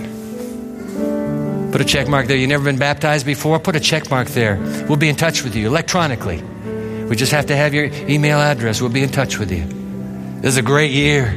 Put 1.72 1.80
a 1.80 1.84
check 1.84 2.08
mark 2.08 2.26
there. 2.26 2.36
You've 2.36 2.48
never 2.48 2.64
been 2.64 2.78
baptized 2.78 3.24
before? 3.24 3.60
Put 3.60 3.76
a 3.76 3.80
check 3.80 4.10
mark 4.10 4.28
there. 4.28 4.56
We'll 4.88 4.96
be 4.96 5.08
in 5.08 5.16
touch 5.16 5.44
with 5.44 5.54
you 5.54 5.68
electronically. 5.68 6.42
We 6.42 7.16
just 7.16 7.32
have 7.32 7.46
to 7.46 7.56
have 7.56 7.74
your 7.74 7.86
email 8.08 8.38
address. 8.38 8.80
We'll 8.80 8.90
be 8.90 9.02
in 9.02 9.10
touch 9.10 9.38
with 9.38 9.52
you. 9.52 9.64
This 10.40 10.52
is 10.52 10.56
a 10.56 10.62
great 10.62 10.90
year. 10.90 11.32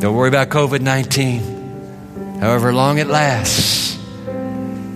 Don't 0.00 0.14
worry 0.14 0.28
about 0.28 0.48
COVID 0.48 0.80
19. 0.80 2.38
However 2.40 2.72
long 2.72 2.98
it 2.98 3.06
lasts, 3.06 3.98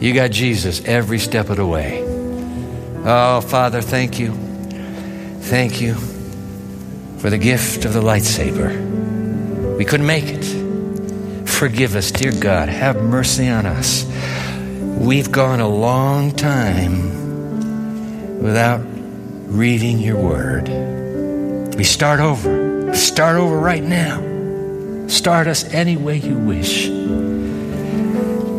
you 0.01 0.15
got 0.15 0.31
Jesus 0.31 0.83
every 0.85 1.19
step 1.19 1.51
of 1.51 1.57
the 1.57 1.67
way. 1.67 2.03
Oh, 3.05 3.41
Father, 3.41 3.81
thank 3.81 4.19
you. 4.19 4.33
Thank 5.43 5.81
you 5.81 5.95
for 7.19 7.29
the 7.29 7.39
gift 7.39 7.85
of 7.85 7.93
the 7.93 8.01
lightsaber. 8.01 9.77
We 9.77 9.85
couldn't 9.85 10.07
make 10.07 10.25
it. 10.25 10.64
Forgive 11.65 11.97
us, 11.97 12.11
dear 12.11 12.31
God. 12.31 12.69
Have 12.69 13.03
mercy 13.03 13.49
on 13.49 13.65
us. 13.65 14.05
We've 14.99 15.33
gone 15.33 15.61
a 15.61 15.67
long 15.67 16.33
time 16.33 18.43
without 18.43 18.83
reading 19.47 19.99
your 19.99 20.19
word. 20.19 20.69
We 21.75 21.85
start 21.85 22.21
over. 22.21 22.95
Start 22.95 23.37
over 23.37 23.59
right 23.59 23.83
now. 23.83 25.09
Start 25.09 25.47
us 25.47 25.65
any 25.73 25.97
way 25.97 26.19
you 26.19 26.37
wish. 26.37 26.91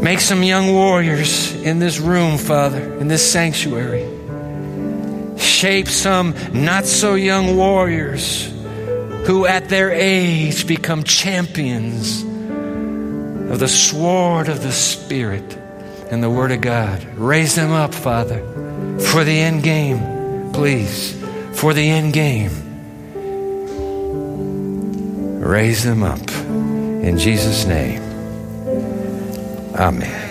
Make 0.01 0.19
some 0.19 0.41
young 0.41 0.73
warriors 0.73 1.53
in 1.61 1.77
this 1.77 1.99
room, 1.99 2.39
Father, 2.39 2.97
in 2.97 3.07
this 3.07 3.31
sanctuary. 3.31 4.09
Shape 5.37 5.89
some 5.89 6.33
not 6.53 6.85
so 6.85 7.13
young 7.13 7.55
warriors 7.55 8.51
who 9.27 9.45
at 9.45 9.69
their 9.69 9.91
age 9.91 10.65
become 10.65 11.03
champions 11.03 12.24
of 13.55 13.59
the 13.61 13.67
sword 13.69 14.49
of 14.49 14.61
the 14.61 14.71
Spirit 14.73 15.57
and 16.11 16.21
the 16.21 16.29
Word 16.29 16.51
of 16.51 16.59
God. 16.59 17.01
Raise 17.15 17.55
them 17.55 17.71
up, 17.71 17.93
Father, 17.93 18.39
for 18.99 19.23
the 19.23 19.39
end 19.39 19.63
game, 19.63 20.51
please, 20.51 21.13
for 21.53 21.73
the 21.73 21.89
end 21.89 22.11
game. 22.11 22.51
Raise 25.39 25.85
them 25.85 26.03
up. 26.03 26.29
In 26.29 27.17
Jesus' 27.17 27.65
name, 27.65 28.01
amen. 29.73 30.24